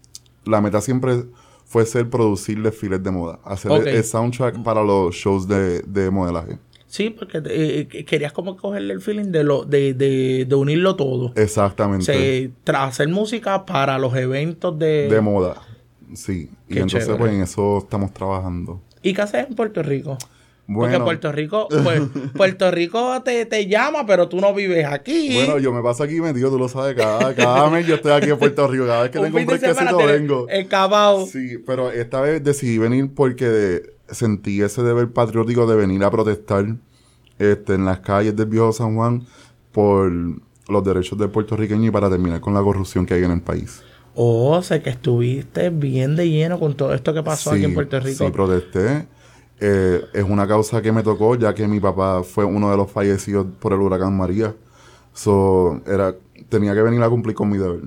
la 0.44 0.60
meta 0.60 0.80
siempre 0.80 1.24
fue 1.64 1.86
ser 1.86 2.10
producir 2.10 2.60
desfiles 2.62 3.02
de 3.02 3.10
moda, 3.10 3.38
hacer 3.44 3.70
el- 3.88 4.04
soundtrack 4.04 4.62
para 4.62 4.82
los 4.82 5.14
shows 5.14 5.46
de, 5.48 5.80
de 5.82 6.10
modelaje. 6.10 6.58
Sí, 6.88 7.10
porque 7.10 7.40
eh, 7.46 7.86
querías 8.04 8.32
como 8.32 8.56
cogerle 8.56 8.92
el 8.94 9.00
feeling 9.00 9.26
de, 9.30 9.44
lo, 9.44 9.64
de, 9.64 9.94
de, 9.94 10.44
de 10.44 10.54
unirlo 10.56 10.96
todo. 10.96 11.32
Exactamente. 11.36 12.50
Hacer 12.66 13.06
música 13.08 13.64
para 13.64 13.96
los 14.00 14.12
eventos 14.16 14.76
de... 14.76 15.08
De 15.08 15.20
moda. 15.20 15.54
Sí. 16.14 16.50
Y 16.68 16.74
entonces, 16.74 17.04
chévere. 17.04 17.18
pues 17.18 17.32
en 17.32 17.42
eso 17.42 17.78
estamos 17.78 18.12
trabajando. 18.12 18.80
¿Y 19.02 19.14
qué 19.14 19.22
haces 19.22 19.46
en 19.48 19.54
Puerto 19.54 19.82
Rico? 19.82 20.18
Porque 20.72 21.00
Puerto 21.00 21.32
Rico, 21.32 21.66
pues, 21.84 22.00
Puerto 22.36 22.70
Rico 22.70 23.20
te, 23.24 23.44
te 23.46 23.66
llama, 23.66 24.06
pero 24.06 24.28
tú 24.28 24.40
no 24.40 24.54
vives 24.54 24.86
aquí. 24.86 25.34
bueno, 25.34 25.58
yo 25.58 25.72
me 25.72 25.82
paso 25.82 26.04
aquí 26.04 26.20
metido, 26.20 26.48
tú 26.50 26.58
lo 26.58 26.68
sabes, 26.68 26.94
cada, 26.94 27.34
cada 27.34 27.68
mes 27.70 27.86
yo 27.86 27.96
estoy 27.96 28.12
aquí 28.12 28.30
en 28.30 28.38
Puerto 28.38 28.68
Rico, 28.68 28.86
cada 28.86 29.02
vez 29.02 29.10
que 29.10 29.18
tengo 29.18 29.36
un 29.36 29.46
de 29.46 29.58
te- 29.58 30.06
vengo. 30.06 30.46
En 30.48 30.68
Cabao. 30.68 31.26
Sí, 31.26 31.58
pero 31.66 31.90
esta 31.90 32.20
vez 32.20 32.44
decidí 32.44 32.78
venir 32.78 33.10
porque 33.14 33.94
sentí 34.08 34.62
ese 34.62 34.82
deber 34.82 35.10
patriótico 35.12 35.66
de 35.66 35.74
venir 35.76 36.04
a 36.04 36.10
protestar 36.10 36.66
este, 37.38 37.74
en 37.74 37.84
las 37.84 38.00
calles 38.00 38.36
del 38.36 38.46
viejo 38.46 38.72
San 38.72 38.94
Juan 38.94 39.26
por 39.72 40.12
los 40.68 40.84
derechos 40.84 41.18
del 41.18 41.30
puertorriqueño 41.30 41.88
y 41.88 41.90
para 41.90 42.08
terminar 42.08 42.40
con 42.40 42.54
la 42.54 42.62
corrupción 42.62 43.06
que 43.06 43.14
hay 43.14 43.24
en 43.24 43.32
el 43.32 43.40
país. 43.42 43.82
Oh, 44.22 44.60
sé 44.62 44.82
que 44.82 44.90
estuviste 44.90 45.70
bien 45.70 46.14
de 46.14 46.28
lleno 46.28 46.58
con 46.58 46.76
todo 46.76 46.92
esto 46.94 47.14
que 47.14 47.22
pasó 47.22 47.52
aquí 47.52 47.64
en 47.64 47.72
Puerto 47.72 47.98
Rico. 48.00 48.26
Sí, 48.26 48.30
protesté. 48.30 49.08
Eh, 49.60 50.02
es 50.12 50.24
una 50.24 50.46
causa 50.46 50.82
que 50.82 50.92
me 50.92 51.02
tocó 51.02 51.36
ya 51.36 51.54
que 51.54 51.66
mi 51.68 51.80
papá 51.80 52.22
fue 52.22 52.44
uno 52.44 52.70
de 52.70 52.76
los 52.76 52.90
fallecidos 52.90 53.46
por 53.60 53.72
el 53.72 53.80
huracán 53.80 54.16
María. 54.16 54.54
So, 55.14 55.82
era, 55.86 56.14
tenía 56.48 56.74
que 56.74 56.82
venir 56.82 57.02
a 57.02 57.08
cumplir 57.08 57.34
con 57.34 57.48
mi 57.50 57.58
deber. 57.58 57.80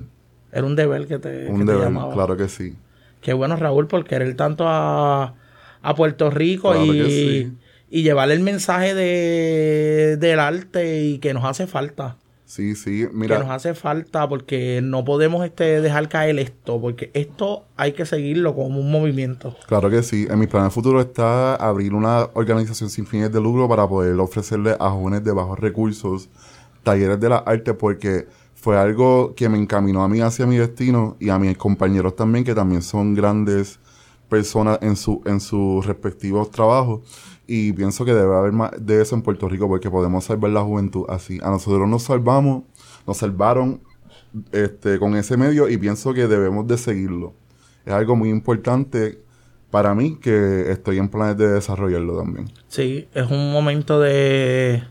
Era 0.52 0.66
un 0.66 0.76
deber 0.76 1.06
que 1.06 1.18
te, 1.18 1.48
Un 1.48 1.64
te 1.66 1.72
deber, 1.72 1.84
llamaba. 1.84 2.12
claro 2.14 2.36
que 2.36 2.48
sí. 2.48 2.76
Qué 3.20 3.32
bueno, 3.32 3.56
Raúl, 3.56 3.86
por 3.88 4.04
querer 4.04 4.36
tanto 4.36 4.64
a, 4.68 5.34
a 5.82 5.94
Puerto 5.94 6.30
Rico 6.30 6.72
Claro 6.72 6.84
y, 6.84 7.10
sí. 7.10 7.52
y 7.90 8.02
llevarle 8.02 8.34
el 8.34 8.40
mensaje 8.40 8.94
de, 8.94 10.16
del 10.18 10.40
arte 10.40 11.02
y 11.02 11.18
que 11.18 11.32
nos 11.34 11.44
hace 11.44 11.66
falta. 11.66 12.18
Sí, 12.46 12.74
sí. 12.74 13.00
que 13.00 13.04
nos 13.06 13.14
Mira, 13.14 13.54
hace 13.54 13.74
falta 13.74 14.28
porque 14.28 14.80
no 14.82 15.04
podemos 15.04 15.44
este, 15.44 15.80
dejar 15.80 16.08
caer 16.08 16.38
esto, 16.38 16.80
porque 16.80 17.10
esto 17.14 17.64
hay 17.76 17.92
que 17.92 18.04
seguirlo 18.04 18.54
como 18.54 18.80
un 18.80 18.90
movimiento. 18.90 19.56
Claro 19.66 19.90
que 19.90 20.02
sí. 20.02 20.26
En 20.30 20.38
mis 20.38 20.48
planes 20.48 20.72
futuros 20.72 21.06
está 21.06 21.56
abrir 21.56 21.94
una 21.94 22.28
organización 22.34 22.90
sin 22.90 23.06
fines 23.06 23.32
de 23.32 23.40
lucro 23.40 23.68
para 23.68 23.88
poder 23.88 24.18
ofrecerle 24.20 24.76
a 24.78 24.90
jóvenes 24.90 25.24
de 25.24 25.32
bajos 25.32 25.58
recursos 25.58 26.28
talleres 26.82 27.18
de 27.18 27.28
la 27.30 27.38
arte 27.38 27.74
porque 27.74 28.26
fue 28.54 28.78
algo 28.78 29.34
que 29.34 29.48
me 29.48 29.58
encaminó 29.58 30.04
a 30.04 30.08
mí 30.08 30.20
hacia 30.20 30.46
mi 30.46 30.56
destino 30.56 31.16
y 31.18 31.30
a 31.30 31.38
mis 31.38 31.56
compañeros 31.56 32.14
también 32.14 32.44
que 32.44 32.54
también 32.54 32.82
son 32.82 33.14
grandes 33.14 33.80
personas 34.28 34.78
en 34.82 34.96
su 34.96 35.22
en 35.26 35.40
sus 35.40 35.84
respectivos 35.86 36.50
trabajos 36.50 37.00
y 37.46 37.72
pienso 37.72 38.04
que 38.04 38.14
debe 38.14 38.34
haber 38.34 38.52
más 38.52 38.70
de 38.78 39.02
eso 39.02 39.14
en 39.14 39.22
Puerto 39.22 39.48
Rico 39.48 39.68
porque 39.68 39.90
podemos 39.90 40.24
salvar 40.24 40.50
la 40.50 40.62
juventud 40.62 41.04
así. 41.08 41.38
A 41.42 41.50
nosotros 41.50 41.88
nos 41.88 42.04
salvamos, 42.04 42.64
nos 43.06 43.18
salvaron 43.18 43.80
este, 44.52 44.98
con 44.98 45.16
ese 45.16 45.36
medio 45.36 45.68
y 45.68 45.76
pienso 45.76 46.14
que 46.14 46.26
debemos 46.26 46.66
de 46.66 46.78
seguirlo. 46.78 47.34
Es 47.84 47.92
algo 47.92 48.16
muy 48.16 48.30
importante 48.30 49.20
para 49.70 49.94
mí 49.94 50.18
que 50.20 50.70
estoy 50.70 50.98
en 50.98 51.08
planes 51.08 51.36
de 51.36 51.48
desarrollarlo 51.48 52.18
también. 52.18 52.50
Sí, 52.68 53.08
es 53.12 53.30
un 53.30 53.52
momento 53.52 54.00
de... 54.00 54.82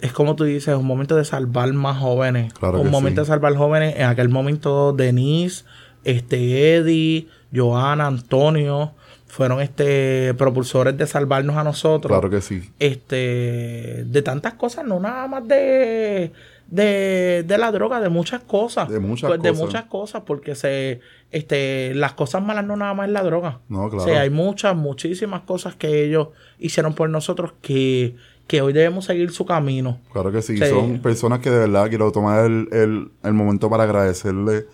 Es 0.00 0.12
como 0.12 0.34
tú 0.36 0.44
dices, 0.44 0.68
es 0.68 0.76
un 0.76 0.86
momento 0.86 1.16
de 1.16 1.24
salvar 1.24 1.72
más 1.72 1.98
jóvenes. 1.98 2.52
Claro 2.52 2.80
un 2.80 2.90
momento 2.90 3.22
sí. 3.22 3.26
de 3.26 3.32
salvar 3.32 3.54
jóvenes. 3.54 3.94
En 3.96 4.06
aquel 4.06 4.28
momento, 4.28 4.92
Denise, 4.92 5.64
este, 6.04 6.76
Eddie, 6.76 7.28
Joana, 7.54 8.06
Antonio, 8.06 8.92
fueron 9.26 9.60
este 9.60 10.32
propulsores 10.34 10.96
de 10.96 11.06
salvarnos 11.06 11.56
a 11.56 11.64
nosotros. 11.64 12.10
Claro 12.10 12.30
que 12.30 12.40
sí. 12.40 12.70
este 12.78 14.04
de 14.06 14.22
tantas 14.22 14.54
cosas, 14.54 14.84
no 14.86 15.00
nada 15.00 15.26
más 15.26 15.46
de 15.46 16.32
de, 16.68 17.44
de 17.46 17.58
la 17.58 17.70
droga, 17.70 18.00
de 18.00 18.08
muchas 18.08 18.42
cosas. 18.42 18.88
De 18.88 18.98
muchas 18.98 19.28
Pues, 19.28 19.42
De 19.42 19.50
cosas. 19.50 19.64
muchas 19.64 19.84
cosas, 19.84 20.22
porque 20.26 20.54
se 20.54 21.00
este 21.30 21.94
las 21.94 22.12
cosas 22.14 22.42
malas 22.42 22.64
no 22.66 22.76
nada 22.76 22.94
más 22.94 23.06
es 23.08 23.12
la 23.12 23.22
droga. 23.22 23.60
No, 23.68 23.88
claro. 23.88 24.04
O 24.04 24.06
sea, 24.06 24.22
hay 24.22 24.30
muchas, 24.30 24.74
muchísimas 24.76 25.42
cosas 25.42 25.74
que 25.76 26.04
ellos 26.04 26.28
hicieron 26.58 26.94
por 26.94 27.08
nosotros 27.10 27.52
que, 27.62 28.16
que 28.46 28.62
hoy 28.62 28.72
debemos 28.72 29.04
seguir 29.04 29.30
su 29.32 29.44
camino. 29.44 30.00
Claro 30.12 30.32
que 30.32 30.42
sí. 30.42 30.56
Sí. 30.56 30.66
Son 30.68 30.98
personas 31.00 31.40
que 31.40 31.50
de 31.50 31.58
verdad 31.58 31.88
quiero 31.88 32.10
tomar 32.10 32.46
el, 32.46 32.68
el, 32.72 33.10
el 33.22 33.32
momento 33.32 33.68
para 33.70 33.84
agradecerle 33.84 34.66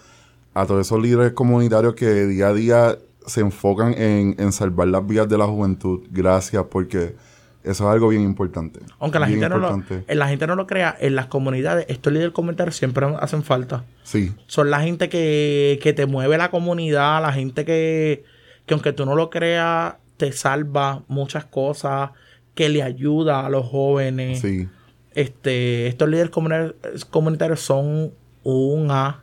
a 0.54 0.66
todos 0.66 0.86
esos 0.86 1.00
líderes 1.02 1.32
comunitarios 1.32 1.94
que 1.94 2.26
día 2.26 2.48
a 2.48 2.52
día 2.54 2.98
se 3.26 3.40
enfocan 3.40 3.94
en, 3.94 4.36
en 4.38 4.52
salvar 4.52 4.88
las 4.88 5.06
vidas 5.06 5.28
de 5.28 5.38
la 5.38 5.46
juventud. 5.46 6.00
Gracias, 6.10 6.64
porque 6.70 7.14
eso 7.64 7.84
es 7.88 7.92
algo 7.92 8.08
bien 8.08 8.22
importante. 8.22 8.80
Aunque 8.98 9.18
la 9.20 9.26
Bien 9.26 9.40
gente, 9.40 9.54
no 9.54 9.60
lo, 9.60 9.70
importante. 9.74 10.12
eh, 10.12 10.14
la 10.16 10.28
gente 10.28 10.46
no 10.46 10.54
lo 10.56 10.66
crea, 10.66 10.96
en 10.98 11.14
las 11.14 11.26
comunidades, 11.26 11.86
estos 11.88 12.12
líderes 12.12 12.32
comunitarios 12.32 12.74
siempre 12.76 13.06
hacen 13.20 13.42
falta. 13.44 13.84
Sí, 14.02 14.32
son 14.46 14.70
la 14.70 14.80
gente 14.80 15.08
que, 15.08 15.78
que 15.82 15.92
te 15.92 16.06
mueve 16.06 16.36
la 16.38 16.50
comunidad, 16.50 17.22
la 17.22 17.32
gente 17.32 17.64
que, 17.64 18.24
que 18.66 18.74
aunque 18.74 18.92
tú 18.92 19.06
no 19.06 19.14
lo 19.14 19.30
creas, 19.30 19.94
te 20.16 20.32
salva 20.32 21.04
muchas 21.08 21.44
cosas, 21.44 22.10
que 22.54 22.68
le 22.68 22.82
ayuda 22.82 23.46
a 23.46 23.50
los 23.50 23.66
jóvenes. 23.66 24.40
sí. 24.40 24.68
Este, 25.14 25.88
estos 25.88 26.08
líderes 26.08 26.30
comuni- 26.32 26.74
comunitarios 27.10 27.60
son 27.60 28.12
un 28.44 28.90
A. 28.90 29.22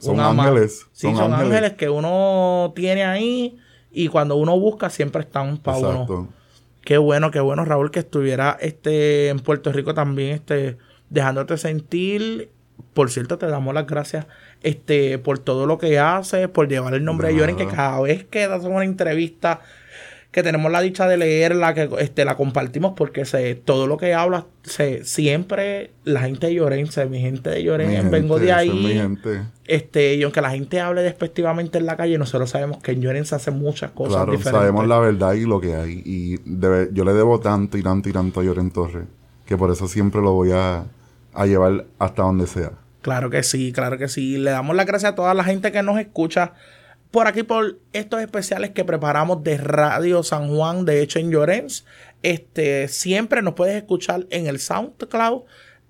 Son 0.00 0.20
ángeles. 0.20 0.86
Sí, 0.92 1.12
son, 1.14 1.32
ángeles. 1.32 1.72
que 1.74 1.88
uno 1.88 2.72
tiene 2.76 3.04
ahí 3.04 3.58
y 3.90 4.08
cuando 4.08 4.36
uno 4.36 4.58
busca 4.58 4.90
siempre 4.90 5.22
están 5.22 5.58
para 5.58 5.78
uno. 5.78 6.28
Qué 6.82 6.98
bueno, 6.98 7.30
qué 7.30 7.40
bueno, 7.40 7.64
Raúl, 7.64 7.90
que 7.90 8.00
estuviera 8.00 8.56
este, 8.60 9.28
en 9.28 9.40
Puerto 9.40 9.72
Rico 9.72 9.94
también, 9.94 10.34
este, 10.34 10.78
dejándote 11.10 11.56
sentir. 11.58 12.50
Por 12.94 13.10
cierto, 13.10 13.38
te 13.38 13.46
damos 13.46 13.74
las 13.74 13.86
gracias 13.86 14.26
este, 14.62 15.18
por 15.18 15.38
todo 15.38 15.66
lo 15.66 15.78
que 15.78 15.98
haces, 15.98 16.48
por 16.48 16.68
llevar 16.68 16.94
el 16.94 17.04
nombre 17.04 17.32
De 17.32 17.46
de 17.46 17.56
que 17.56 17.66
cada 17.66 18.00
vez 18.00 18.24
que 18.24 18.46
das 18.46 18.64
una 18.64 18.84
entrevista, 18.84 19.60
que 20.30 20.42
tenemos 20.42 20.70
la 20.70 20.80
dicha 20.82 21.08
de 21.08 21.16
leerla, 21.16 21.72
que 21.72 21.88
este, 22.00 22.24
la 22.26 22.36
compartimos, 22.36 22.92
porque 22.94 23.24
se, 23.24 23.54
todo 23.54 23.86
lo 23.86 23.96
que 23.96 24.12
hablas, 24.12 24.44
se, 24.62 25.02
siempre 25.04 25.90
la 26.04 26.20
gente 26.20 26.48
de 26.48 26.54
Llorense, 26.54 27.06
mi 27.06 27.18
gente 27.20 27.48
de 27.50 27.62
Lloren, 27.62 27.88
Mi 27.88 28.10
vengo 28.10 28.34
gente, 28.38 28.40
de 28.40 28.50
esa 28.52 28.62
es 28.62 28.74
mi 28.74 28.86
ahí. 28.86 28.94
gente. 28.98 29.40
Este, 29.66 30.14
y 30.16 30.22
aunque 30.22 30.40
la 30.42 30.50
gente 30.50 30.80
hable 30.80 31.00
despectivamente 31.02 31.78
en 31.78 31.86
la 31.86 31.96
calle, 31.96 32.18
nosotros 32.18 32.50
sabemos 32.50 32.78
que 32.82 32.92
en 32.92 33.00
Lloren 33.00 33.24
se 33.24 33.34
hacen 33.36 33.58
muchas 33.58 33.90
cosas 33.92 34.16
Claro, 34.16 34.32
diferentes. 34.32 34.60
sabemos 34.60 34.86
la 34.86 34.98
verdad 34.98 35.32
y 35.32 35.46
lo 35.46 35.60
que 35.60 35.74
hay. 35.74 36.02
Y 36.04 36.36
debe- 36.44 36.90
yo 36.92 37.04
le 37.04 37.14
debo 37.14 37.40
tanto 37.40 37.78
y 37.78 37.82
tanto 37.82 38.08
y 38.10 38.12
tanto 38.12 38.40
a 38.40 38.44
Lloren 38.44 38.70
Torres, 38.70 39.04
que 39.46 39.56
por 39.56 39.70
eso 39.70 39.88
siempre 39.88 40.20
lo 40.20 40.32
voy 40.32 40.50
a, 40.52 40.84
a 41.32 41.46
llevar 41.46 41.86
hasta 41.98 42.22
donde 42.22 42.46
sea. 42.46 42.72
Claro 43.00 43.30
que 43.30 43.42
sí, 43.42 43.72
claro 43.72 43.96
que 43.96 44.08
sí. 44.08 44.36
Le 44.36 44.50
damos 44.50 44.76
las 44.76 44.84
gracias 44.84 45.12
a 45.12 45.14
toda 45.14 45.32
la 45.32 45.44
gente 45.44 45.72
que 45.72 45.82
nos 45.82 45.98
escucha 45.98 46.52
por 47.10 47.26
aquí 47.26 47.42
por 47.42 47.78
estos 47.92 48.20
especiales 48.20 48.70
que 48.70 48.84
preparamos 48.84 49.42
de 49.42 49.56
Radio 49.56 50.22
San 50.22 50.48
Juan 50.48 50.84
de 50.84 51.02
Hecho 51.02 51.18
en 51.18 51.30
Llorens. 51.30 51.86
Este, 52.22 52.88
siempre 52.88 53.42
nos 53.42 53.54
puedes 53.54 53.76
escuchar 53.76 54.26
en 54.30 54.46
el 54.46 54.58
SoundCloud, 54.58 55.42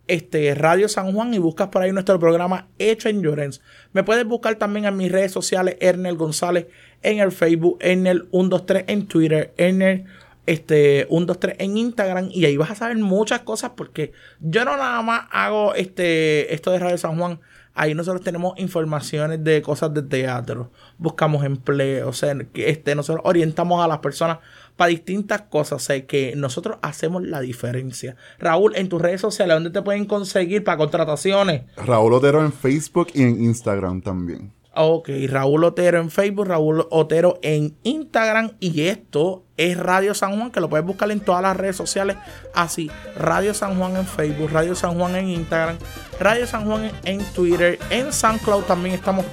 este, 0.07 0.55
Radio 0.55 0.89
San 0.89 1.13
Juan 1.13 1.35
y 1.35 1.39
buscas 1.39 1.69
por 1.69 1.83
ahí 1.83 1.93
nuestro 1.93 2.19
programa 2.19 2.69
Hecho 2.79 3.09
en 3.09 3.23
Llorens. 3.23 3.61
Me 3.93 4.05
puedes 4.05 4.25
buscar 4.25 4.57
también 4.57 4.85
en 4.85 4.97
mis 4.97 5.11
redes 5.11 5.33
sociales, 5.33 5.77
Ernel 5.81 6.17
González, 6.17 6.67
en 7.03 7.19
el 7.19 7.33
Facebook, 7.33 7.79
Ernel 7.81 8.29
123 8.31 8.85
en 8.87 9.07
Twitter, 9.07 9.55
Ernel 9.57 10.07
este, 10.49 11.07
123 11.11 11.57
en 11.59 11.77
Instagram 11.77 12.31
y 12.33 12.47
ahí 12.47 12.57
vas 12.57 12.71
a 12.71 12.75
saber 12.75 12.97
muchas 12.97 13.41
cosas 13.41 13.73
porque 13.77 14.13
yo 14.41 14.65
no 14.65 14.79
nada 14.79 15.03
más 15.03 15.27
hago 15.31 15.75
este, 15.75 16.55
esto 16.55 16.71
de 16.71 16.79
Radio 16.79 16.97
San 16.97 17.19
Juan. 17.19 17.39
Ahí 17.79 17.95
nosotros 17.95 18.23
tenemos 18.23 18.59
informaciones 18.59 19.45
de 19.45 19.63
cosas 19.63 19.95
de 19.95 20.03
teatro, 20.03 20.73
buscamos 20.99 21.45
empleo, 21.45 22.09
o 22.09 22.13
sea, 22.13 22.37
este, 22.55 22.97
nosotros 22.97 23.25
orientamos 23.25 23.85
a 23.85 23.87
las 23.87 23.99
personas 23.99 24.39
para 24.75 24.89
distintas 24.89 25.43
cosas, 25.43 25.83
o 25.83 25.85
sea, 25.85 26.05
que 26.05 26.35
nosotros 26.37 26.79
hacemos 26.83 27.23
la 27.23 27.41
diferencia. 27.41 28.17
Raúl, 28.41 28.75
en 28.75 28.89
tus 28.89 29.01
redes 29.01 29.21
sociales, 29.21 29.55
¿dónde 29.55 29.71
te 29.71 29.81
pueden 29.81 30.07
conseguir 30.07 30.65
para 30.65 30.77
contrataciones? 30.77 31.63
Raúl 31.77 32.15
Otero 32.15 32.45
en 32.45 32.53
Facebook 32.53 33.09
y 33.15 33.23
en 33.23 33.45
Instagram 33.45 34.03
también. 34.03 34.58
Ok, 34.81 35.09
Raúl 35.27 35.65
Otero 35.65 35.99
en 35.99 36.09
Facebook, 36.09 36.47
Raúl 36.47 36.87
Otero 36.91 37.41
en 37.43 37.77
Instagram 37.83 38.53
y 38.61 38.83
esto 38.83 39.43
es 39.57 39.77
Radio 39.77 40.15
San 40.15 40.39
Juan, 40.39 40.53
que 40.53 40.61
lo 40.61 40.69
puedes 40.69 40.87
buscar 40.87 41.11
en 41.11 41.19
todas 41.19 41.43
las 41.43 41.57
redes 41.57 41.75
sociales 41.75 42.17
así. 42.55 42.89
Radio 43.17 43.55
San 43.55 43.77
Juan 43.77 43.97
en 43.97 44.07
Facebook, 44.07 44.51
Radio 44.53 44.77
San 44.77 44.97
Juan 44.97 45.17
en 45.17 45.31
Instagram, 45.31 45.79
Radio 46.21 46.47
San 46.47 46.65
Juan 46.65 46.93
en 47.05 47.25
Twitter, 47.35 47.81
en 47.91 48.13
SoundCloud 48.13 48.67
también 48.67 48.95
estamos 48.95 49.25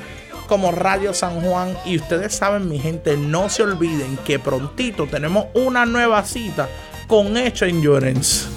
como 0.48 0.72
Radio 0.72 1.14
San 1.14 1.40
Juan 1.42 1.78
y 1.86 1.98
ustedes 1.98 2.34
saben 2.34 2.68
mi 2.68 2.80
gente, 2.80 3.16
no 3.16 3.48
se 3.48 3.62
olviden 3.62 4.18
que 4.26 4.40
prontito 4.40 5.06
tenemos 5.06 5.46
una 5.54 5.86
nueva 5.86 6.26
cita 6.26 6.68
con 7.08 7.38
Hecho 7.38 7.66
Endurance. 7.66 8.48